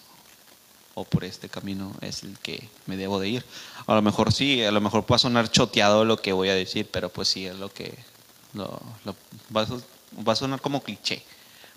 [0.93, 3.45] o por este camino es el que me debo de ir?
[3.87, 6.87] A lo mejor sí, a lo mejor a sonar choteado lo que voy a decir,
[6.91, 7.97] pero pues sí, es lo que,
[8.53, 8.79] lo-
[9.55, 9.67] va, a,
[10.21, 11.23] va a sonar como cliché,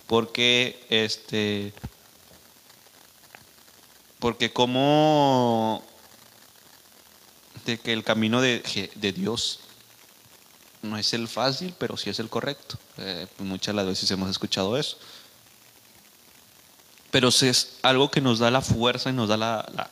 [0.07, 1.73] porque, este,
[4.19, 5.83] porque como
[7.65, 9.61] de que el camino de, de Dios
[10.83, 12.79] no es el fácil, pero sí es el correcto.
[12.99, 14.97] Eh, muchas las veces hemos escuchado eso.
[17.11, 19.91] Pero es algo que nos da la fuerza y nos da la, la-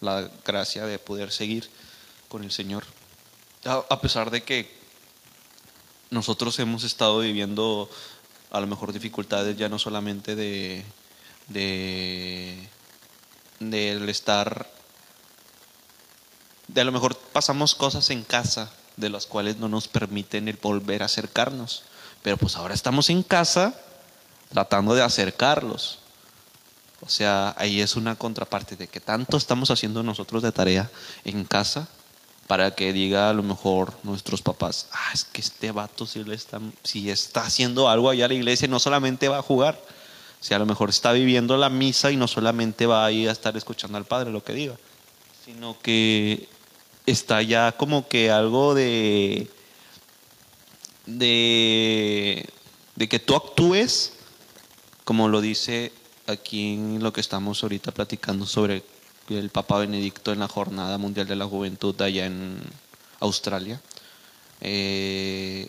[0.00, 1.68] la- gracia de poder seguir
[2.28, 2.84] con el Señor.
[3.64, 4.70] A, pesar de que
[6.10, 7.90] nosotros hemos estado viviendo
[8.50, 10.84] a lo mejor dificultades ya no solamente de,
[13.58, 14.70] de estar
[16.68, 20.56] de a lo mejor pasamos cosas en casa de las cuales no nos permiten el
[20.56, 21.82] volver a acercarnos.
[22.22, 23.74] Pero pues ahora estamos en casa
[24.50, 25.98] tratando de acercarlos.
[27.00, 30.90] O sea, ahí es una contraparte de que tanto estamos haciendo nosotros de tarea
[31.24, 31.88] en casa
[32.46, 36.36] para que diga a lo mejor nuestros papás, ah, es que este vato si, le
[36.36, 39.80] está, si está haciendo algo allá a la iglesia, no solamente va a jugar,
[40.40, 43.32] si a lo mejor está viviendo la misa y no solamente va a ir a
[43.32, 44.76] estar escuchando al Padre lo que diga,
[45.44, 46.48] sino que
[47.06, 49.48] está ya como que algo de
[51.06, 52.48] de
[52.96, 54.12] de que tú actúes
[55.04, 55.92] como lo dice
[56.26, 58.82] aquí en lo que estamos ahorita platicando sobre
[59.28, 62.60] el Papa Benedicto en la Jornada Mundial de la Juventud allá en
[63.20, 63.80] Australia.
[64.60, 65.68] Eh,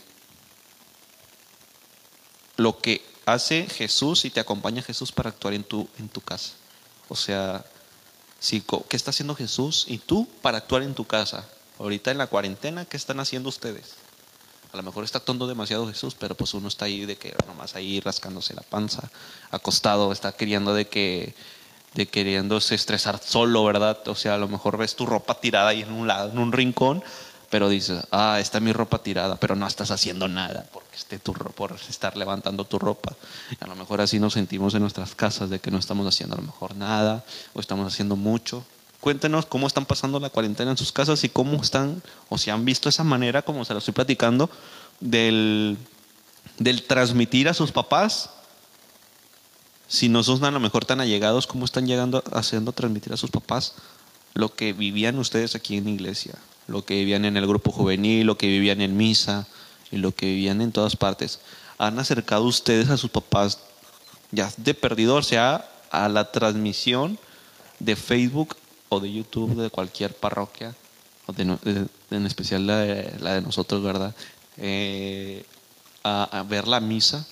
[2.55, 6.53] lo que hace Jesús y te acompaña Jesús para actuar en tu, en tu casa.
[7.09, 7.65] O sea,
[8.39, 11.47] si, ¿qué está haciendo Jesús y tú para actuar en tu casa?
[11.79, 13.95] Ahorita en la cuarentena, ¿qué están haciendo ustedes?
[14.73, 17.75] A lo mejor está actuando demasiado Jesús, pero pues uno está ahí de que nomás
[17.75, 19.09] ahí rascándose la panza,
[19.49, 21.33] acostado, está queriendo de que
[21.93, 24.07] de queriéndose estresar solo, ¿verdad?
[24.07, 26.51] O sea, a lo mejor ves tu ropa tirada ahí en un lado, en un
[26.51, 27.03] rincón,
[27.49, 31.33] pero dices, ah, está mi ropa tirada, pero no estás haciendo nada porque esté tu
[31.33, 33.15] por estar levantando tu ropa.
[33.59, 36.39] A lo mejor así nos sentimos en nuestras casas de que no estamos haciendo a
[36.39, 37.23] lo mejor nada
[37.53, 38.65] o estamos haciendo mucho.
[38.99, 42.65] Cuéntenos cómo están pasando la cuarentena en sus casas y cómo están, o si han
[42.65, 44.49] visto esa manera, como se lo estoy platicando,
[44.99, 45.77] del,
[46.57, 48.31] del transmitir a sus papás
[49.87, 53.31] si no son a lo mejor tan allegados, ¿cómo están llegando haciendo transmitir a sus
[53.31, 53.73] papás
[54.33, 56.35] lo que vivían ustedes aquí en la iglesia?
[56.68, 59.47] Lo que vivían en el grupo juvenil, lo que vivían en misa
[59.91, 61.39] y lo que vivían en todas partes.
[61.78, 63.59] ¿Han acercado ustedes a sus papás
[64.32, 67.18] ya de perdido, o sea, a la transmisión
[67.80, 68.55] de Facebook
[68.89, 70.76] o de YouTube de cualquier parroquia,
[71.26, 74.13] o de de- en especial la de, la de nosotros, ¿verdad?
[74.57, 75.45] Eh,
[76.03, 77.26] a, a ver la misa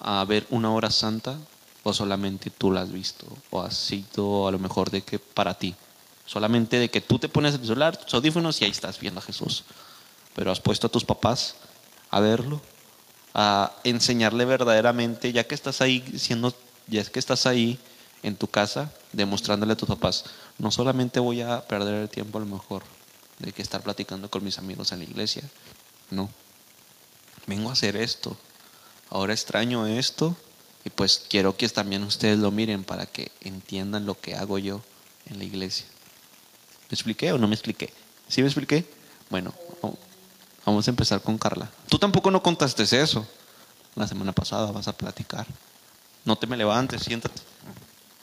[0.00, 1.36] a ver una hora santa
[1.84, 5.54] o solamente tú la has visto o has sido a lo mejor de que para
[5.54, 5.74] ti
[6.26, 9.22] solamente de que tú te pones el celular tus audífonos y ahí estás viendo a
[9.22, 9.64] Jesús.
[10.34, 11.56] Pero has puesto a tus papás
[12.10, 12.60] a verlo
[13.34, 16.54] a enseñarle verdaderamente ya que estás ahí siendo
[16.86, 17.78] ya que estás ahí
[18.22, 20.24] en tu casa demostrándole a tus papás
[20.58, 22.82] no solamente voy a perder el tiempo a lo mejor
[23.38, 25.42] de que estar platicando con mis amigos en la iglesia
[26.12, 26.28] no.
[27.46, 28.36] Vengo a hacer esto.
[29.10, 30.36] Ahora extraño esto
[30.84, 34.82] y pues quiero que también ustedes lo miren para que entiendan lo que hago yo
[35.26, 35.86] en la iglesia.
[36.92, 37.90] ¿Me expliqué o no me expliqué?
[38.28, 38.84] ¿Sí me expliqué?
[39.30, 39.54] Bueno,
[40.66, 41.70] vamos a empezar con Carla.
[41.88, 43.26] Tú tampoco no contaste eso.
[43.94, 45.46] La semana pasada vas a platicar.
[46.26, 47.40] No te me levantes, siéntate.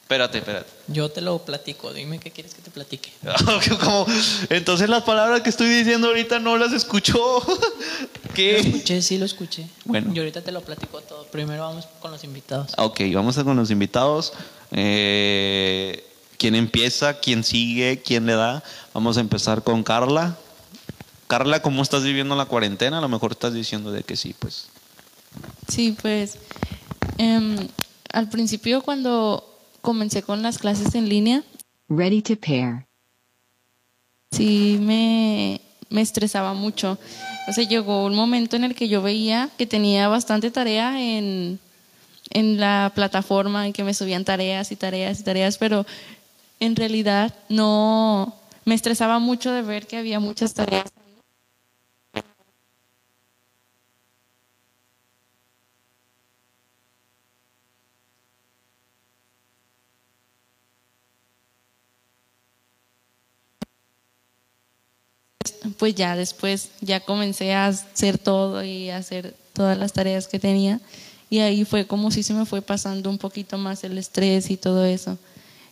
[0.03, 0.69] Espérate, espérate.
[0.85, 3.11] Yo te lo platico, dime qué quieres que te platique.
[3.83, 4.05] Como,
[4.51, 7.17] entonces las palabras que estoy diciendo ahorita no las escuchó.
[8.27, 8.59] Lo ¿Qué?
[8.59, 9.67] escuché, sí lo escuché.
[9.85, 10.13] Bueno.
[10.13, 11.25] Y ahorita te lo platico todo.
[11.25, 12.73] Primero vamos con los invitados.
[12.77, 14.31] Ok, vamos a con los invitados.
[14.71, 16.08] Eh,
[16.39, 17.19] ¿Quién empieza?
[17.19, 18.01] ¿Quién sigue?
[18.01, 18.63] ¿Quién le da?
[18.93, 20.37] Vamos a empezar con Carla.
[21.27, 22.99] Carla, ¿cómo estás viviendo la cuarentena?
[22.99, 24.69] A lo mejor estás diciendo de que sí, pues.
[25.67, 26.37] Sí, pues
[27.17, 27.67] em,
[28.13, 31.43] al principio cuando comencé con las clases en línea,
[31.89, 32.85] Ready to pair.
[34.31, 35.59] sí me,
[35.89, 36.97] me estresaba mucho.
[37.49, 41.59] O sea, llegó un momento en el que yo veía que tenía bastante tarea en,
[42.29, 45.85] en la plataforma, en que me subían tareas y tareas y tareas, pero
[46.59, 48.35] en realidad no
[48.65, 50.91] me estresaba mucho de ver que había muchas tareas.
[65.77, 70.39] Pues ya después ya comencé a hacer todo y a hacer todas las tareas que
[70.39, 70.79] tenía
[71.29, 74.57] y ahí fue como si se me fue pasando un poquito más el estrés y
[74.57, 75.17] todo eso.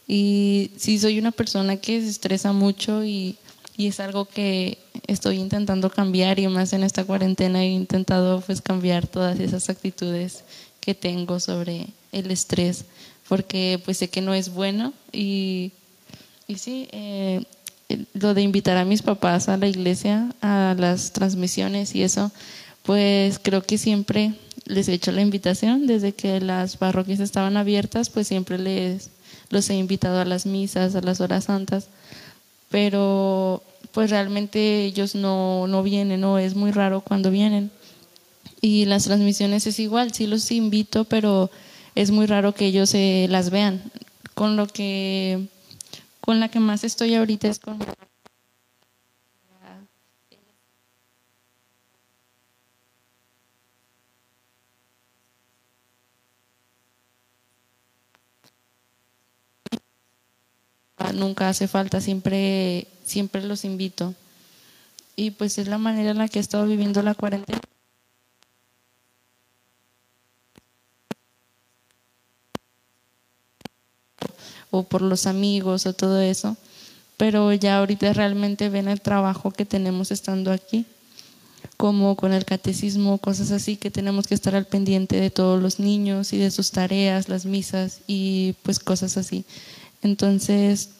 [0.07, 3.37] Y sí soy una persona que se estresa mucho y,
[3.75, 8.61] y es algo que estoy intentando cambiar y más en esta cuarentena he intentado pues
[8.61, 10.43] cambiar todas esas actitudes
[10.79, 12.85] que tengo sobre el estrés
[13.27, 15.71] porque pues sé que no es bueno y,
[16.47, 17.43] y sí, eh,
[18.13, 22.31] lo de invitar a mis papás a la iglesia, a las transmisiones y eso,
[22.83, 24.33] pues creo que siempre
[24.65, 25.87] les he hecho la invitación.
[25.87, 29.09] Desde que las parroquias estaban abiertas, pues siempre les
[29.49, 31.87] los he invitado a las misas, a las horas santas,
[32.69, 37.71] pero pues realmente ellos no, no vienen, no es muy raro cuando vienen.
[38.61, 41.49] Y las transmisiones es igual, sí los invito, pero
[41.95, 43.81] es muy raro que ellos eh, las vean.
[44.33, 45.47] Con lo que
[46.21, 47.79] con la que más estoy ahorita es con
[61.13, 64.13] nunca hace falta, siempre, siempre los invito.
[65.15, 67.59] Y pues es la manera en la que he estado viviendo la cuarentena.
[74.69, 76.55] O por los amigos o todo eso.
[77.17, 80.85] Pero ya ahorita realmente ven el trabajo que tenemos estando aquí,
[81.75, 85.79] como con el catecismo, cosas así, que tenemos que estar al pendiente de todos los
[85.79, 89.45] niños y de sus tareas, las misas y pues cosas así.
[90.03, 90.91] Entonces,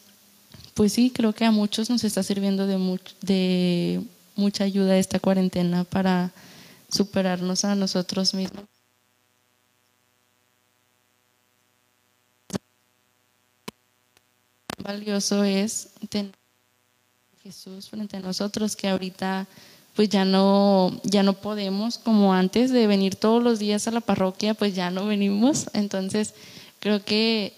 [0.78, 4.00] pues sí, creo que a muchos nos está sirviendo de, de
[4.36, 6.30] mucha ayuda esta cuarentena para
[6.88, 8.62] superarnos a nosotros mismos.
[14.80, 19.48] Valioso es tener a Jesús frente a nosotros que ahorita
[19.96, 24.00] pues ya no ya no podemos como antes de venir todos los días a la
[24.00, 26.34] parroquia, pues ya no venimos, entonces
[26.78, 27.52] creo que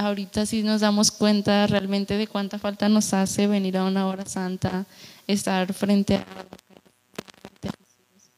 [0.00, 4.24] ahorita sí nos damos cuenta realmente de cuánta falta nos hace venir a una hora
[4.24, 4.86] santa,
[5.26, 6.24] estar frente a,
[7.42, 8.30] frente a Jesús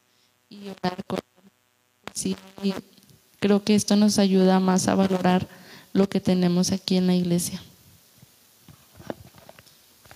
[0.49, 1.51] y orar con él.
[2.13, 2.35] Sí,
[3.39, 5.47] creo que esto nos ayuda más a valorar
[5.93, 7.61] lo que tenemos aquí en la iglesia.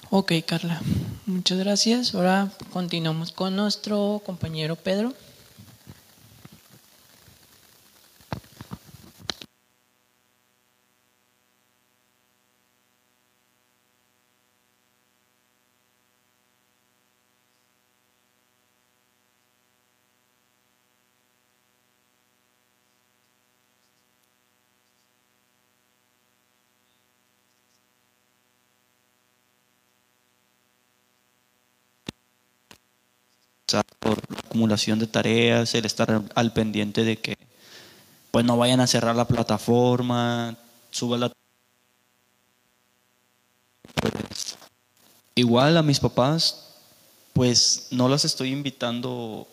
[0.10, 0.82] Ok, Carla.
[1.26, 2.14] Muchas gracias.
[2.14, 5.14] Ahora continuamos con nuestro compañero Pedro.
[33.99, 37.38] Por la acumulación de tareas, el estar al- pendiente de que
[38.32, 40.55] pues no vayan a cerrar la plataforma,
[40.91, 41.32] suba la
[44.01, 44.55] Pues,
[45.36, 46.63] igual a mis papás
[47.34, 49.47] pues no las estoy invitando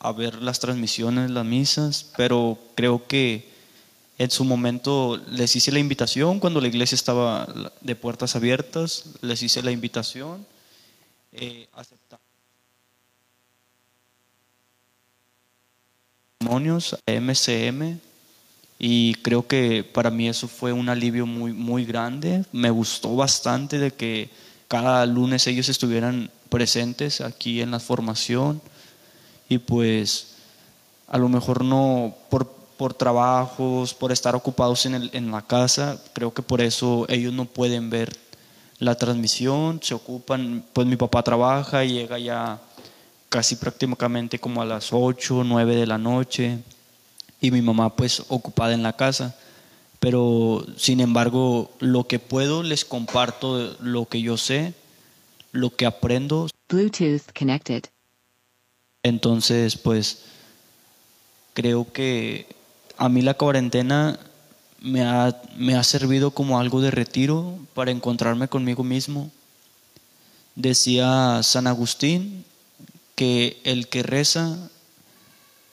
[0.00, 3.48] a ver las transmisiones, las misas, pero creo que
[4.18, 7.46] en su momento les hice la invitación cuando la iglesia estaba
[7.80, 10.44] de puertas abiertas, les hice la invitación,
[11.32, 12.27] eh, aceptaron
[16.52, 17.98] a MCM
[18.78, 22.44] y creo que para mí eso fue un alivio muy, muy grande.
[22.52, 24.30] Me gustó bastante de que
[24.68, 28.60] cada lunes ellos estuvieran presentes aquí en la formación
[29.48, 30.34] y pues
[31.08, 32.46] a lo mejor no por,
[32.76, 37.32] por trabajos, por estar ocupados en, el- en la casa, creo que por eso ellos
[37.32, 38.16] no pueden ver
[38.78, 42.60] la transmisión, se ocupan, pues mi papá trabaja y llega ya
[43.28, 46.58] casi prácticamente como a las 8, 9 de la noche
[47.40, 49.36] y mi mamá pues ocupada en la casa.
[50.00, 54.74] Pero sin embargo, lo que puedo les comparto lo que yo sé,
[55.52, 56.48] lo que aprendo.
[56.68, 57.84] Bluetooth connected.
[59.02, 60.22] Entonces, pues
[61.54, 62.46] creo que
[62.96, 64.18] a mí la cuarentena
[64.80, 69.30] me ha, me ha servido como algo de retiro para encontrarme conmigo mismo,
[70.58, 72.44] Decía San Agustín
[73.18, 74.70] que el que reza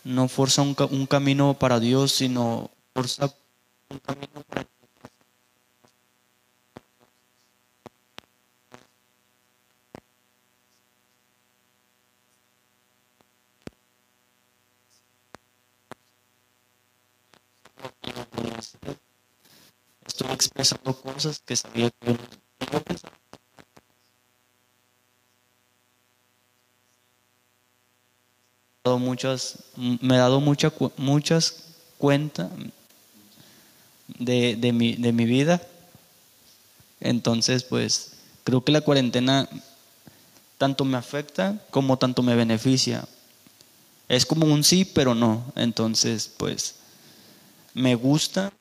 [0.03, 3.31] no forza un, un camino para Dios, sino forza
[3.91, 4.65] un camino para
[20.07, 22.17] Estoy expresando cosas que sabía que yo
[22.71, 23.24] no pensaba.
[28.85, 31.55] Dado muchas, me he dado mucha, muchas
[31.97, 32.51] cuenta
[34.19, 35.59] de, de, mi, de mi vida.
[36.99, 38.11] Entonces, pues,
[38.43, 39.49] creo que la cuarentena
[40.59, 43.03] tanto me afecta como tanto me beneficia.
[44.07, 45.43] Es como un sí, pero no.
[45.55, 46.75] Entonces, pues,
[47.73, 48.53] me gusta.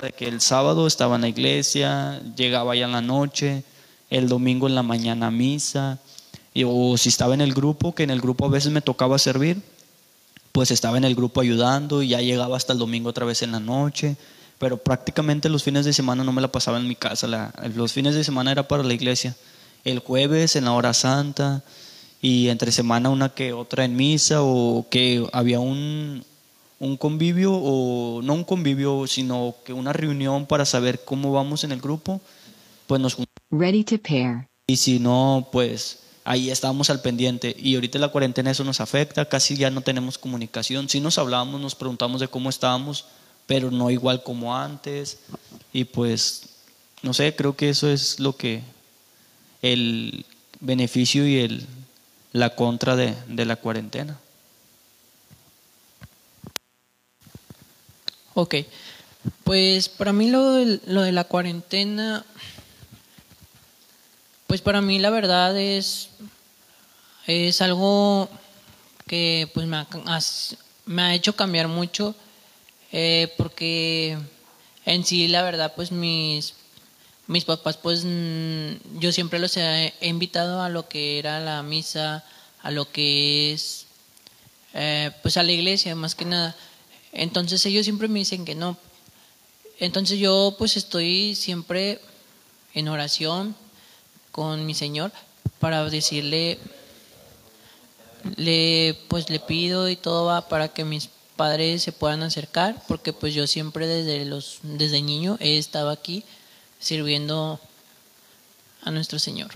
[0.00, 3.64] De que el sábado estaba en la iglesia, llegaba ya en la noche,
[4.10, 5.98] el domingo en la mañana a misa,
[6.54, 9.18] y, o si estaba en el grupo, que en el grupo a veces me tocaba
[9.18, 9.60] servir,
[10.52, 13.52] pues estaba en el grupo ayudando y ya llegaba hasta el domingo otra vez en
[13.52, 14.16] la noche,
[14.58, 18.14] pero prácticamente los fines de semana no me la pasaba en mi casa, los fines
[18.14, 19.36] de semana era para la iglesia,
[19.84, 21.62] el jueves en la hora santa
[22.20, 26.24] y entre semana una que otra en misa o que había un,
[26.80, 31.72] un convivio o no un convivio, sino que una reunión para saber cómo vamos en
[31.72, 32.20] el grupo,
[32.86, 34.46] pues nos juntamos Ready to pair.
[34.66, 37.56] y si no, pues ahí estábamos al pendiente.
[37.58, 40.88] Y ahorita la cuarentena eso nos afecta, casi ya no tenemos comunicación.
[40.88, 43.06] Sí nos hablamos, nos preguntamos de cómo estábamos,
[43.46, 45.20] pero no igual como antes.
[45.72, 46.50] Y pues,
[47.02, 48.62] no sé, creo que eso es lo que
[49.62, 50.26] el
[50.60, 51.66] beneficio y el,
[52.32, 54.18] la contra de, de la cuarentena.
[58.40, 58.54] Ok,
[59.42, 62.24] pues para mí lo de, lo de la cuarentena,
[64.46, 66.10] pues para mí la verdad es,
[67.26, 68.28] es algo
[69.08, 69.88] que pues me ha,
[70.86, 72.14] me ha hecho cambiar mucho,
[72.92, 74.16] eh, porque
[74.86, 76.54] en sí la verdad pues mis,
[77.26, 82.24] mis papás pues mm, yo siempre los he invitado a lo que era la misa,
[82.62, 83.86] a lo que es
[84.74, 86.54] eh, pues a la iglesia más que nada.
[87.12, 88.76] Entonces ellos siempre me dicen que no.
[89.78, 92.00] Entonces yo pues estoy siempre
[92.74, 93.54] en oración
[94.32, 95.12] con mi Señor
[95.58, 96.58] para decirle,
[98.36, 103.12] le pues le pido y todo va para que mis padres se puedan acercar, porque
[103.12, 106.24] pues yo siempre desde los desde niño he estado aquí
[106.80, 107.60] sirviendo
[108.82, 109.50] a nuestro Señor.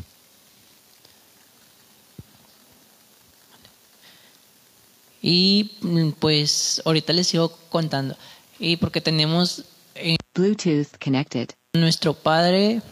[5.23, 8.17] Y mm, pues ahorita les sigo contando.
[8.59, 9.65] Y porque tenemos
[9.95, 11.51] eh, Bluetooth connected.
[11.75, 12.83] nuestro padre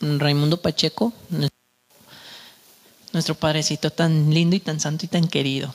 [0.00, 1.48] Raimundo Pacheco, nue-
[3.12, 5.74] nuestro padrecito tan lindo y tan santo y tan querido.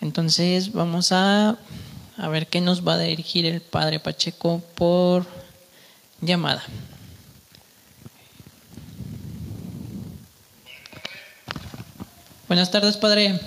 [0.00, 1.58] Entonces vamos a,
[2.16, 5.26] a ver qué nos va a dirigir el padre Pacheco por
[6.20, 6.62] llamada.
[12.48, 13.40] Buenas tardes, padre.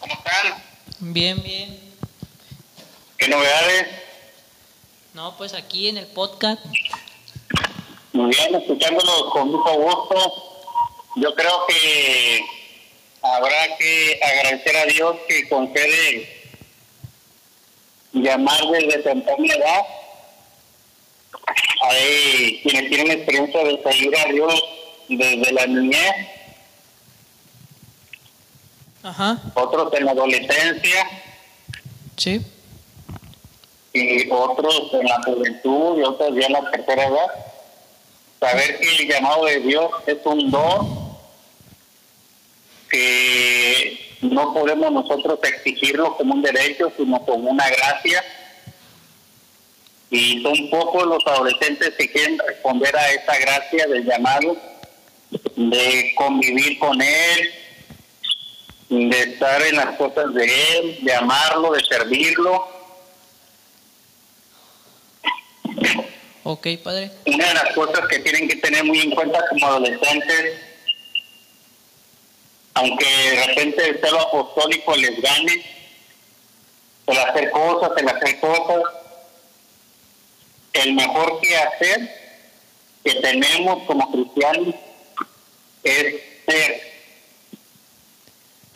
[0.00, 0.60] ¿Cómo están?
[0.98, 1.78] Bien, bien.
[3.16, 3.86] ¿Qué novedades?
[5.14, 6.64] No, pues aquí en el podcast.
[8.12, 10.66] Muy bien, escuchándolos con mucho gusto.
[11.14, 12.40] Yo creo que
[13.22, 16.42] habrá que agradecer a Dios que concede
[18.12, 19.82] llamar desde temprana edad.
[21.82, 24.60] Hay quienes tienen experiencia de seguir a Dios
[25.08, 26.35] desde la niñez,
[29.06, 31.08] Ajá, otros en la adolescencia
[32.16, 32.44] sí.
[33.92, 37.26] y otros en la juventud y otros ya en la tercera edad.
[38.40, 41.06] Saber que el llamado de Dios es un don
[42.90, 48.24] que no podemos nosotros exigirlo como un derecho, sino como una gracia.
[50.10, 54.56] Y son pocos los adolescentes que quieren responder a esa gracia del llamado,
[55.54, 57.50] de convivir con Él,
[58.88, 62.68] de estar en las cosas de Él, de amarlo, de servirlo.
[66.44, 67.10] Ok, padre.
[67.26, 70.60] Una de las cosas que tienen que tener muy en cuenta como adolescentes,
[72.74, 75.66] aunque de repente el celo apostólico les gane,
[77.08, 78.82] el hacer cosas, el hacer cosas,
[80.72, 82.26] el mejor que hacer
[83.02, 84.74] que tenemos como cristianos
[85.82, 86.14] es
[86.46, 86.85] ser.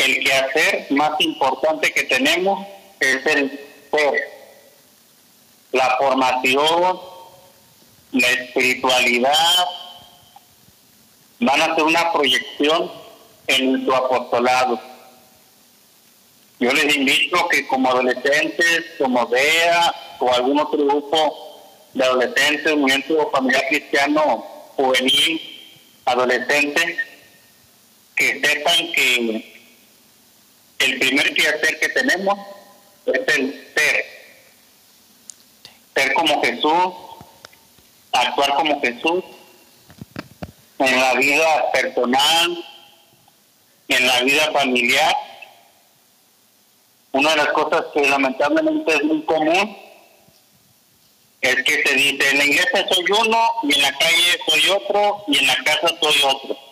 [0.00, 2.66] El quehacer más importante que tenemos
[3.00, 3.50] es el
[3.90, 4.30] ser.
[5.72, 7.00] La formación,
[8.12, 9.66] la espiritualidad,
[11.40, 12.90] van a ser una proyección
[13.46, 14.80] en su apostolado.
[16.58, 21.60] Yo les invito que como adolescentes, como DEA o algún otro grupo
[21.92, 24.46] de adolescentes, movimiento familiar cristiano
[24.76, 25.40] juvenil,
[26.06, 26.96] adolescente,
[28.16, 29.59] que sepan que
[30.80, 32.38] el primer quehacer que tenemos
[33.06, 34.04] es el ser.
[35.94, 36.94] Ser como Jesús,
[38.12, 39.24] actuar como Jesús
[40.78, 42.64] en la vida personal,
[43.88, 45.14] en la vida familiar.
[47.12, 49.76] Una de las cosas que lamentablemente es muy común
[51.40, 55.24] es que se dice, en la iglesia soy uno y en la calle soy otro
[55.26, 56.69] y en la casa soy otro.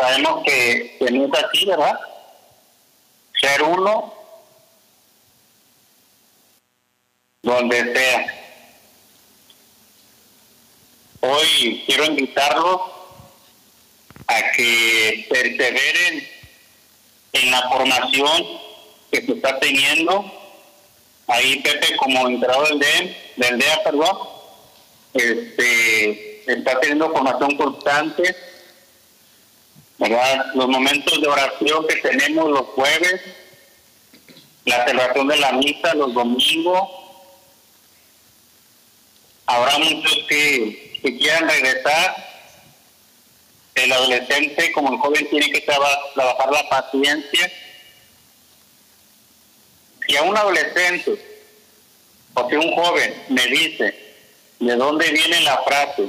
[0.00, 2.00] Sabemos que, que no es ¿verdad?
[3.38, 4.14] Ser uno
[7.42, 8.34] donde sea.
[11.20, 12.80] Hoy quiero invitarlos
[14.26, 16.28] a que perseveren
[17.34, 18.58] en la formación
[19.12, 20.24] que se está teniendo.
[21.26, 24.18] Ahí Pepe como entrado del DEA, del DEA perdón,
[25.12, 28.49] este, está teniendo formación constante.
[30.00, 30.46] ¿Verdad?
[30.54, 33.20] Los momentos de oración que tenemos los jueves,
[34.64, 36.88] la celebración de la misa los domingos.
[39.46, 42.28] Habrá muchos que, que quieran regresar.
[43.74, 47.52] El adolescente, como el joven, tiene que traba- trabajar la paciencia.
[50.06, 51.14] Si a un adolescente
[52.34, 54.14] o si un joven me dice
[54.58, 56.08] de dónde viene la frase,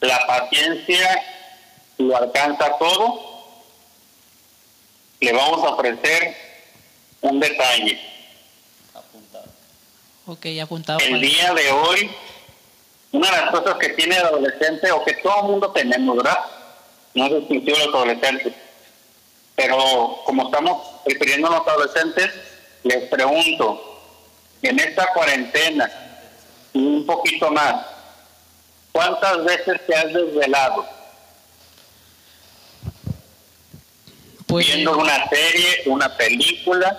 [0.00, 1.22] la paciencia
[2.00, 3.20] lo alcanza todo,
[5.20, 6.36] le vamos a ofrecer
[7.20, 8.00] un detalle.
[10.26, 11.00] Ok, apuntado.
[11.00, 12.10] El día de hoy,
[13.12, 16.38] una de las cosas que tiene el adolescente o que todo el mundo tenemos, ¿verdad?
[17.14, 18.54] No es exclusivo de los adolescentes.
[19.56, 22.30] Pero como estamos refiriéndonos a los adolescentes,
[22.84, 23.86] les pregunto,
[24.62, 25.90] en esta cuarentena
[26.72, 27.84] y un poquito más,
[28.92, 30.99] ¿cuántas veces te has desvelado?
[34.50, 36.98] Pues, viendo una serie, una película,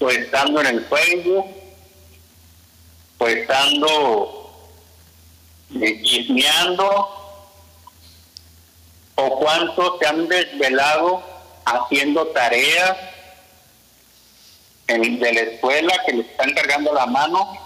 [0.00, 1.46] o estando en el Facebook,
[3.18, 4.42] o estando
[5.82, 7.12] eh, chismeando,
[9.16, 11.22] o cuántos se han desvelado
[11.66, 12.96] haciendo tareas
[14.86, 17.58] en- de la escuela que les están cargando la mano.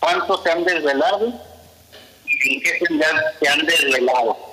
[0.00, 1.26] ¿Cuántos se han desvelado?
[2.26, 2.78] ¿Y en qué
[3.40, 4.51] se han desvelado?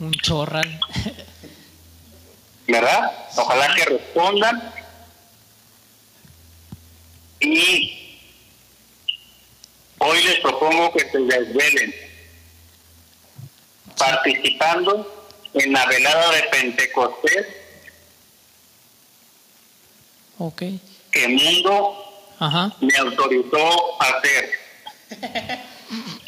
[0.00, 0.80] Un chorral.
[2.66, 3.12] ¿verdad?
[3.36, 4.72] Ojalá que respondan.
[7.40, 8.18] Y
[9.98, 11.94] hoy les propongo que se desvelen
[13.98, 17.46] participando en la velada de Pentecostés
[20.38, 20.62] ok.
[21.10, 21.96] que el mundo
[22.38, 22.74] Ajá.
[22.80, 24.50] me autorizó a hacer.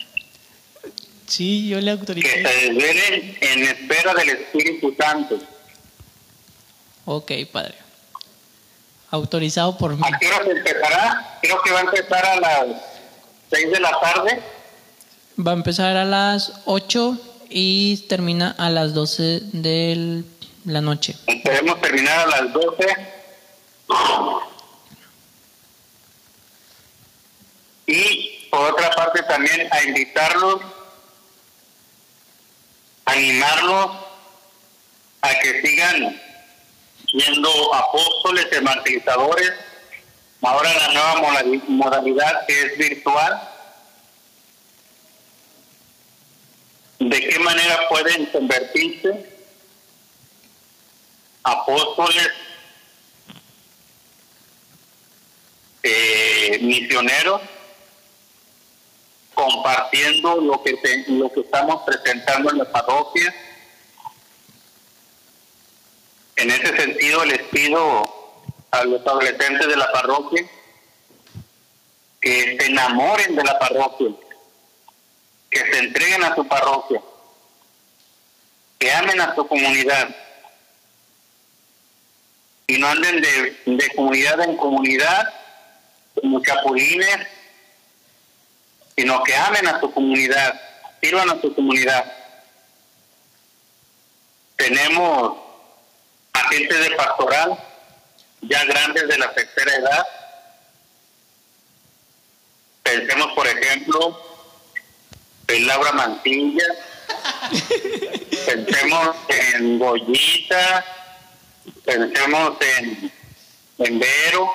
[1.27, 2.31] Sí, yo le Que autoricé.
[2.43, 5.39] se desvelen en espera del Espíritu Santo.
[7.05, 7.75] Ok, padre.
[9.11, 10.03] Autorizado por mí.
[10.05, 11.39] ¿A qué hora se empezará?
[11.43, 12.65] Creo que va a empezar a las
[13.51, 14.43] 6 de la tarde.
[15.45, 17.19] Va a empezar a las 8
[17.49, 20.23] y termina a las 12 de
[20.65, 21.15] la noche.
[21.27, 22.97] Esperemos terminar a las 12.
[27.87, 30.61] Y por otra parte también a invitarlos,
[33.07, 33.91] animarlos
[35.23, 36.21] a que sigan
[37.11, 39.53] siendo apóstoles, evangelizadores.
[40.43, 43.49] Ahora la nueva modali- modalidad que es virtual.
[46.99, 49.35] ¿De qué manera pueden convertirse
[51.43, 52.29] apóstoles,
[55.83, 57.41] eh, misioneros,
[59.37, 63.35] compartiendo lo que te- lo que estamos presentando en la parroquia.
[66.37, 68.03] En ese sentido les pido
[68.71, 70.43] a los adolescentes de la parroquia
[72.21, 74.09] que se enamoren de la parroquia,
[75.51, 77.01] que se entreguen a su parroquia,
[78.79, 80.09] que amen a su comunidad
[82.67, 85.29] y no anden de, de comunidad en comunidad
[86.21, 87.19] como chapulines,
[88.97, 90.59] sino que amen a su comunidad,
[91.03, 92.13] sirvan a su comunidad.
[94.57, 95.37] Tenemos
[96.33, 97.59] agentes de pastoral,
[98.41, 100.07] ya grandes de la tercera edad.
[102.83, 104.19] Pensemos, por ejemplo,
[105.49, 106.65] en Laura Mantilla,
[108.47, 110.85] pensemos en Goyita,
[111.85, 113.13] pensemos en,
[113.79, 114.55] en Vero,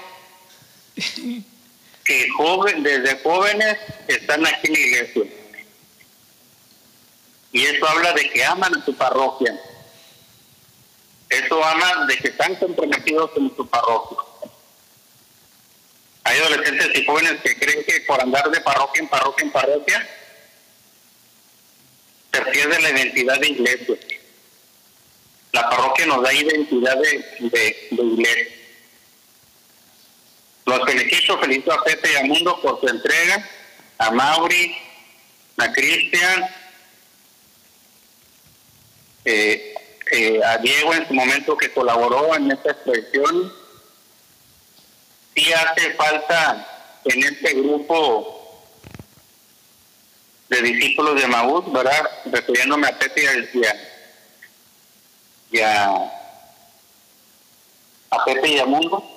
[2.11, 5.23] que joven, desde jóvenes están aquí en la iglesia.
[7.53, 9.57] Y eso habla de que aman a su parroquia.
[11.29, 14.17] Eso habla de que están comprometidos con su parroquia.
[16.25, 20.09] Hay adolescentes y jóvenes que creen que por andar de parroquia en parroquia en parroquia
[22.33, 23.95] se pierde la identidad de iglesia.
[25.53, 28.60] La parroquia nos da identidad de, de, de iglesia.
[30.65, 33.47] Los felicito, felicito a Pepe y a Mundo por su entrega,
[33.97, 34.75] a Mauri,
[35.57, 36.49] a Cristian,
[39.25, 39.73] eh,
[40.11, 43.53] eh, a Diego en su momento que colaboró en esta expresión.
[45.35, 46.67] Sí hace falta
[47.05, 48.41] en este grupo
[50.49, 52.09] de discípulos de Maús, ¿verdad?
[52.25, 53.25] Refiriéndome a Pepe y
[53.65, 53.75] a,
[55.51, 56.11] y a,
[58.25, 59.10] Pepe y a Mundo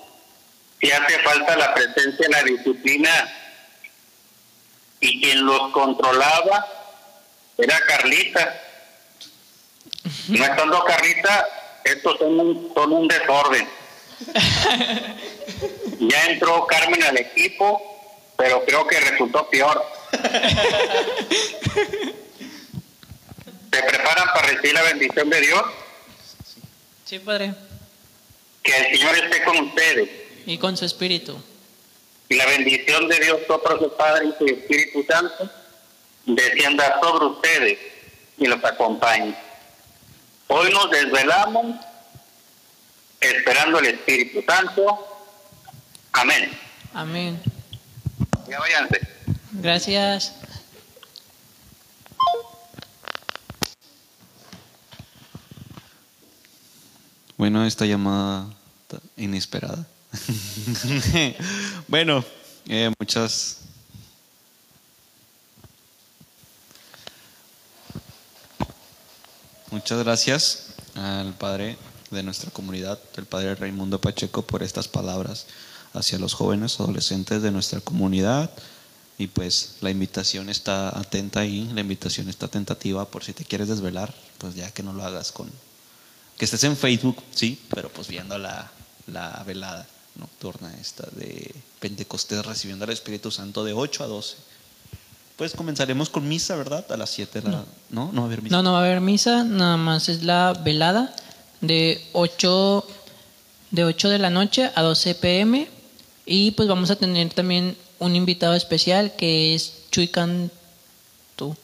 [0.85, 3.11] si hace falta la presencia, la disciplina,
[5.01, 6.66] y quien los controlaba
[7.57, 8.61] era Carlita.
[10.28, 11.49] No estando Carlita,
[11.85, 13.66] estos son un, son un desorden.
[16.01, 17.80] Ya entró Carmen al equipo,
[18.37, 19.82] pero creo que resultó peor.
[23.72, 25.62] ¿Se preparan para recibir la bendición de Dios?
[27.05, 27.55] Sí, Padre.
[28.62, 30.24] Que el Señor esté con ustedes.
[30.47, 31.36] Y con su espíritu.
[32.28, 35.51] y la bendición de Dios Todopoderoso Padre y su Espíritu Santo
[36.26, 37.78] descienda sobre ustedes
[38.38, 39.36] y los acompañe.
[40.49, 41.76] Hoy nos desvelamos
[43.20, 45.07] esperando el Espíritu Santo.
[46.12, 46.51] Amén.
[46.95, 47.42] Amén.
[48.49, 49.01] Ya váyanse.
[49.53, 50.34] Gracias.
[57.36, 58.47] Bueno, esta llamada
[59.16, 59.86] inesperada.
[61.89, 62.25] bueno,
[62.69, 63.59] eh, muchas.
[69.71, 71.77] Muchas gracias al padre
[72.11, 75.47] de nuestra comunidad, el padre Raimundo Pacheco, por estas palabras
[75.95, 78.51] hacia los jóvenes adolescentes de nuestra comunidad.
[79.19, 83.69] Y pues la invitación está atenta ahí, la invitación está tentativa por si te quieres
[83.69, 85.49] desvelar, pues ya que no lo hagas con,
[86.37, 88.73] que estés en Facebook, sí, pero pues viendo la,
[89.07, 89.87] la velada
[90.45, 94.36] nocturna esta de Pentecostés recibiendo al Espíritu Santo de 8 a 12.
[95.36, 96.84] Pues comenzaremos con misa, ¿verdad?
[96.92, 97.64] A las 7 de la...
[97.90, 98.57] No, no va a haber misa.
[98.57, 101.14] No, no va a haber misa, nada más es la velada
[101.61, 102.86] de 8
[103.70, 105.68] de 8 de la noche a 12 pm
[106.26, 111.57] y pues vamos a tener también un invitado especial que es Chuy Cantú.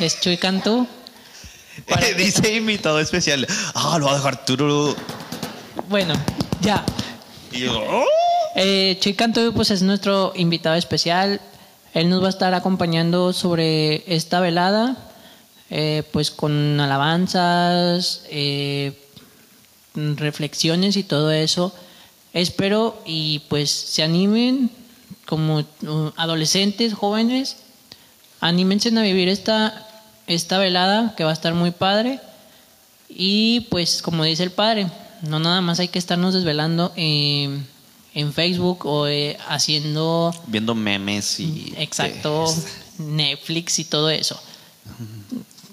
[0.00, 0.88] Es Chuy Cantú.
[2.16, 3.46] Dice invitado especial.
[3.74, 4.96] Ah, lo va a dejar Arturo.
[5.88, 6.14] Bueno,
[6.60, 6.84] ya.
[7.52, 8.04] Y yo, "Oh".
[8.54, 11.40] Eh, Chuy Cantú pues es nuestro invitado especial.
[11.94, 14.96] Él nos va a estar acompañando sobre esta velada,
[15.70, 18.92] eh, pues con alabanzas, eh,
[19.94, 21.74] reflexiones y todo eso.
[22.32, 24.70] Espero y pues se animen
[25.26, 27.56] como uh, adolescentes, jóvenes,
[28.40, 29.86] anímense a vivir esta,
[30.26, 32.20] esta velada que va a estar muy padre.
[33.08, 34.88] Y pues como dice el padre,
[35.22, 37.60] no nada más hay que estarnos desvelando eh,
[38.14, 41.74] en Facebook o eh, haciendo Viendo memes y...
[41.76, 42.46] exacto
[42.98, 44.40] Netflix y todo eso.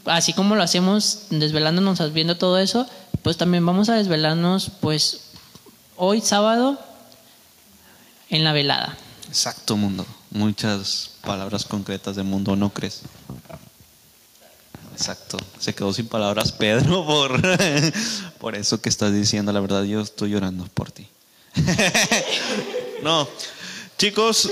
[0.05, 2.87] Así como lo hacemos desvelándonos viendo todo eso,
[3.23, 5.21] pues también vamos a desvelarnos pues
[5.95, 6.79] hoy sábado
[8.29, 8.97] en la velada.
[9.27, 10.05] Exacto, mundo.
[10.29, 13.01] Muchas palabras concretas de mundo, ¿no crees?
[14.95, 15.37] Exacto.
[15.59, 17.41] Se quedó sin palabras Pedro por,
[18.39, 19.51] por eso que estás diciendo.
[19.51, 21.07] La verdad, yo estoy llorando por ti.
[23.03, 23.27] no.
[23.97, 24.49] Chicos,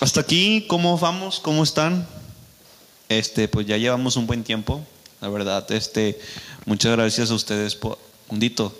[0.00, 1.40] hasta aquí, ¿cómo vamos?
[1.40, 2.06] ¿Cómo están?
[3.08, 4.84] Este, pues ya llevamos un buen tiempo.
[5.20, 6.18] La verdad, este,
[6.66, 7.98] muchas gracias a ustedes por.
[8.30, 8.72] Mundito,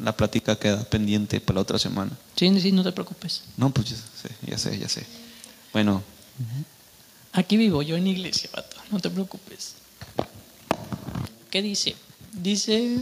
[0.00, 2.10] la plática queda pendiente para la otra semana.
[2.34, 3.42] Sí, sí, no te preocupes.
[3.56, 5.06] No, pues ya sé, ya sé, ya sé.
[5.72, 6.02] Bueno,
[7.36, 9.76] Aquí vivo yo en iglesia, vato no te preocupes.
[11.50, 11.96] ¿Qué dice?
[12.32, 13.00] Dice...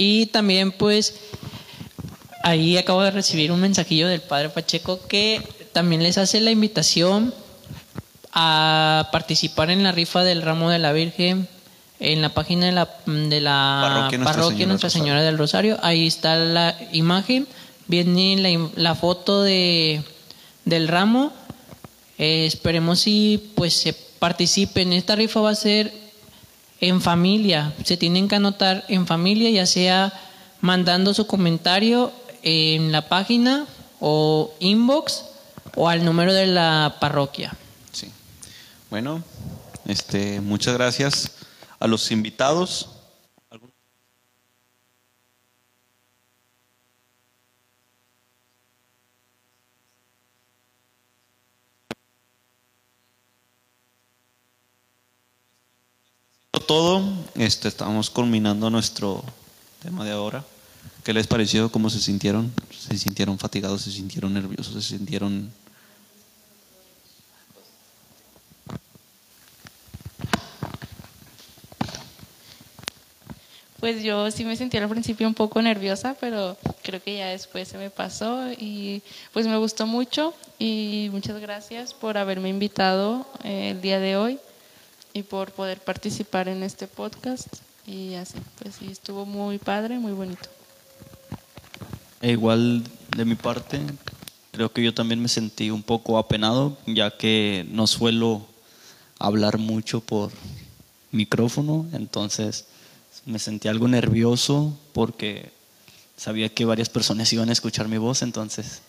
[0.00, 1.14] Y también pues
[2.44, 7.34] ahí acabo de recibir un mensajillo del padre Pacheco que también les hace la invitación
[8.32, 11.48] a participar en la rifa del ramo de la Virgen
[12.00, 15.78] en la página de la, de la parroquia, Nuestra, Señora, Nuestra Señora, del Rosario.
[15.82, 17.46] Ahí está la imagen
[17.88, 20.02] viene la, foto de,
[20.64, 21.32] del ramo.
[22.18, 24.92] Eh, esperemos si pues se participen.
[24.92, 25.92] Esta rifa va a ser
[26.80, 27.72] en familia.
[27.84, 30.12] Se tienen que anotar en familia, ya sea
[30.60, 32.12] mandando su comentario
[32.42, 33.66] en la página
[34.00, 35.24] o inbox
[35.74, 37.54] o al número de la parroquia.
[37.92, 38.12] Sí.
[38.90, 39.22] Bueno,
[39.86, 41.30] este, muchas gracias
[41.78, 42.90] a los invitados.
[56.68, 57.02] Todo,
[57.34, 59.24] este, estamos culminando nuestro
[59.82, 60.44] tema de ahora.
[61.02, 61.72] ¿Qué les pareció?
[61.72, 62.52] ¿Cómo se sintieron?
[62.78, 63.80] ¿Se sintieron fatigados?
[63.80, 64.74] ¿Se sintieron nerviosos?
[64.74, 65.50] ¿Se sintieron
[73.80, 77.66] Pues yo sí me sentí al principio un poco nerviosa, pero creo que ya después
[77.68, 79.00] se me pasó y
[79.32, 84.38] pues me gustó mucho y muchas gracias por haberme invitado eh, el día de hoy
[85.18, 87.48] y por poder participar en este podcast
[87.86, 90.48] y así, pues sí, estuvo muy padre, muy bonito.
[92.20, 92.84] E igual
[93.16, 93.80] de mi parte,
[94.52, 98.46] creo que yo también me sentí un poco apenado, ya que no suelo
[99.18, 100.30] hablar mucho por
[101.10, 102.66] micrófono, entonces
[103.26, 105.50] me sentí algo nervioso porque
[106.16, 108.82] sabía que varias personas iban a escuchar mi voz, entonces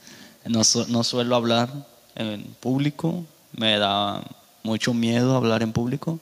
[0.45, 4.23] no, no suelo hablar en público, me da
[4.69, 6.19] mucho miedo hablar en público,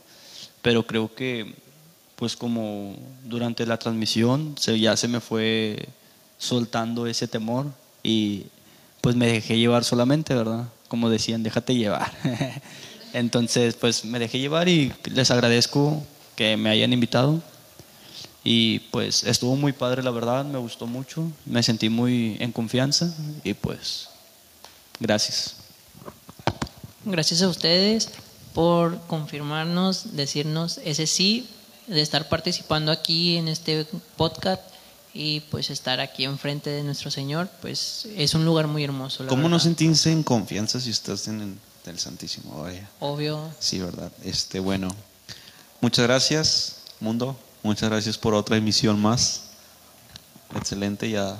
[0.62, 1.54] pero creo que
[2.16, 2.96] pues como
[3.26, 5.90] durante la transmisión se, ya se me fue
[6.38, 7.68] soltando ese temor
[8.04, 8.46] y
[9.02, 10.70] pues me dejé llevar solamente, ¿verdad?
[10.88, 12.12] Como decían, déjate llevar.
[13.14, 16.02] Entonces pues me dejé llevar y les agradezco
[16.38, 17.42] que me hayan invitado
[18.44, 23.14] y pues estuvo muy padre la verdad, me gustó mucho, me sentí muy en confianza
[23.44, 24.08] y pues
[25.02, 25.58] gracias.
[27.04, 28.10] Gracias a ustedes
[28.58, 31.48] por confirmarnos, decirnos ese sí,
[31.86, 33.86] de estar participando aquí en este
[34.16, 34.64] podcast
[35.14, 39.22] y pues estar aquí enfrente de nuestro Señor, pues es un lugar muy hermoso.
[39.22, 39.64] la ¿Cómo no verdad.
[39.64, 41.54] sentirse en confianza si estás en el,
[41.86, 42.64] el Santísimo?
[42.64, 42.90] Vaya.
[43.00, 43.48] Obvio.
[43.60, 44.12] Sí, verdad.
[44.24, 44.88] Este, bueno,
[45.80, 47.38] muchas gracias, mundo.
[47.62, 49.44] Muchas gracias por otra emisión más.
[50.56, 51.38] Excelente, ya.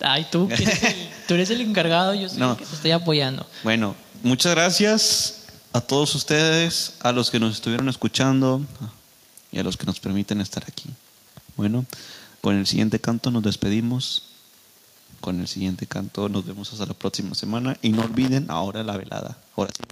[0.00, 0.94] Ay, tú, eres el,
[1.28, 2.52] tú eres el encargado, yo soy No.
[2.52, 3.46] el que te estoy apoyando.
[3.62, 8.62] Bueno, muchas gracias a todos ustedes, a los que nos estuvieron escuchando
[9.52, 10.90] y a los que nos permiten estar aquí.
[11.56, 11.86] Bueno,
[12.40, 14.22] con el siguiente canto nos despedimos.
[15.20, 17.76] Con el siguiente canto nos vemos hasta la próxima semana.
[17.82, 19.38] Y no olviden ahora la velada.
[19.56, 19.82] Ahora sí.